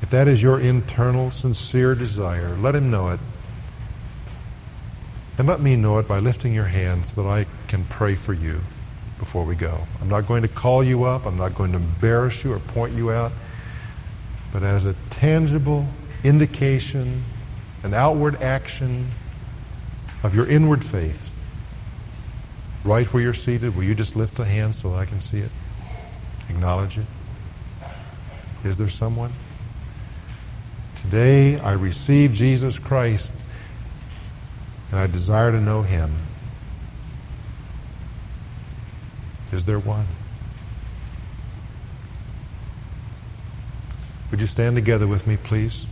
if 0.00 0.08
that 0.08 0.26
is 0.26 0.42
your 0.42 0.58
internal, 0.58 1.30
sincere 1.30 1.94
desire, 1.94 2.56
let 2.56 2.74
Him 2.74 2.90
know 2.90 3.10
it. 3.10 3.20
And 5.36 5.46
let 5.46 5.60
me 5.60 5.76
know 5.76 5.98
it 5.98 6.08
by 6.08 6.18
lifting 6.18 6.54
your 6.54 6.64
hands 6.64 7.12
so 7.12 7.22
that 7.22 7.28
I 7.28 7.46
can 7.68 7.84
pray 7.84 8.14
for 8.14 8.32
you 8.32 8.60
before 9.18 9.44
we 9.44 9.54
go. 9.54 9.86
I'm 10.00 10.08
not 10.08 10.26
going 10.26 10.42
to 10.42 10.48
call 10.48 10.82
you 10.82 11.04
up, 11.04 11.26
I'm 11.26 11.36
not 11.36 11.54
going 11.54 11.72
to 11.72 11.78
embarrass 11.78 12.44
you 12.44 12.54
or 12.54 12.58
point 12.58 12.94
you 12.94 13.10
out, 13.10 13.32
but 14.52 14.62
as 14.62 14.86
a 14.86 14.94
tangible 15.10 15.86
indication, 16.24 17.24
an 17.82 17.94
outward 17.94 18.40
action 18.42 19.06
of 20.22 20.34
your 20.34 20.46
inward 20.46 20.84
faith. 20.84 21.34
Right 22.84 23.12
where 23.12 23.22
you're 23.22 23.34
seated, 23.34 23.76
will 23.76 23.84
you 23.84 23.94
just 23.94 24.16
lift 24.16 24.38
a 24.38 24.44
hand 24.44 24.74
so 24.74 24.94
I 24.94 25.04
can 25.04 25.20
see 25.20 25.38
it? 25.38 25.50
Acknowledge 26.48 26.98
it. 26.98 27.06
Is 28.64 28.76
there 28.76 28.88
someone? 28.88 29.32
Today 31.02 31.58
I 31.58 31.72
receive 31.72 32.34
Jesus 32.34 32.78
Christ 32.78 33.32
and 34.90 35.00
I 35.00 35.06
desire 35.06 35.50
to 35.50 35.60
know 35.60 35.82
him. 35.82 36.12
Is 39.52 39.64
there 39.64 39.78
one? 39.78 40.06
Would 44.30 44.40
you 44.40 44.46
stand 44.46 44.76
together 44.76 45.06
with 45.06 45.26
me, 45.26 45.36
please? 45.36 45.86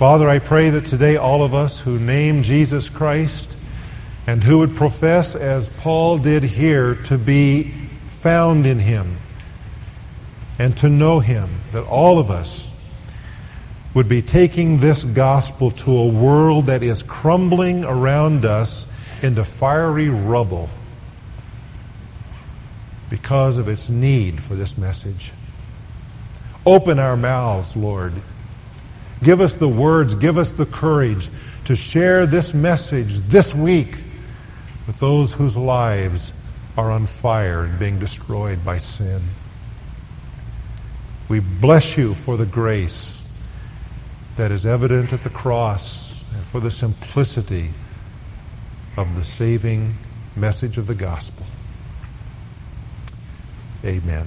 Father, 0.00 0.30
I 0.30 0.38
pray 0.38 0.70
that 0.70 0.86
today 0.86 1.18
all 1.18 1.42
of 1.42 1.52
us 1.52 1.80
who 1.80 1.98
name 1.98 2.42
Jesus 2.42 2.88
Christ 2.88 3.54
and 4.26 4.42
who 4.42 4.60
would 4.60 4.74
profess, 4.74 5.34
as 5.34 5.68
Paul 5.68 6.16
did 6.16 6.42
here, 6.42 6.94
to 7.04 7.18
be 7.18 7.64
found 7.64 8.64
in 8.64 8.78
him 8.78 9.16
and 10.58 10.74
to 10.78 10.88
know 10.88 11.20
him, 11.20 11.50
that 11.72 11.84
all 11.84 12.18
of 12.18 12.30
us 12.30 12.70
would 13.92 14.08
be 14.08 14.22
taking 14.22 14.78
this 14.78 15.04
gospel 15.04 15.70
to 15.72 15.94
a 15.94 16.08
world 16.08 16.64
that 16.64 16.82
is 16.82 17.02
crumbling 17.02 17.84
around 17.84 18.46
us 18.46 18.90
into 19.22 19.44
fiery 19.44 20.08
rubble 20.08 20.70
because 23.10 23.58
of 23.58 23.68
its 23.68 23.90
need 23.90 24.40
for 24.40 24.54
this 24.54 24.78
message. 24.78 25.30
Open 26.64 26.98
our 26.98 27.18
mouths, 27.18 27.76
Lord. 27.76 28.14
Give 29.22 29.40
us 29.40 29.54
the 29.54 29.68
words, 29.68 30.14
give 30.14 30.38
us 30.38 30.50
the 30.50 30.66
courage 30.66 31.28
to 31.64 31.76
share 31.76 32.26
this 32.26 32.54
message 32.54 33.18
this 33.18 33.54
week 33.54 34.02
with 34.86 34.98
those 34.98 35.34
whose 35.34 35.56
lives 35.56 36.32
are 36.76 36.90
on 36.90 37.06
fire 37.06 37.64
and 37.64 37.78
being 37.78 37.98
destroyed 37.98 38.64
by 38.64 38.78
sin. 38.78 39.20
We 41.28 41.40
bless 41.40 41.98
you 41.98 42.14
for 42.14 42.36
the 42.36 42.46
grace 42.46 43.18
that 44.36 44.50
is 44.50 44.64
evident 44.64 45.12
at 45.12 45.22
the 45.22 45.30
cross 45.30 46.24
and 46.34 46.44
for 46.44 46.60
the 46.60 46.70
simplicity 46.70 47.68
of 48.96 49.14
the 49.14 49.24
saving 49.24 49.94
message 50.34 50.78
of 50.78 50.86
the 50.86 50.94
gospel. 50.94 51.44
Amen. 53.84 54.26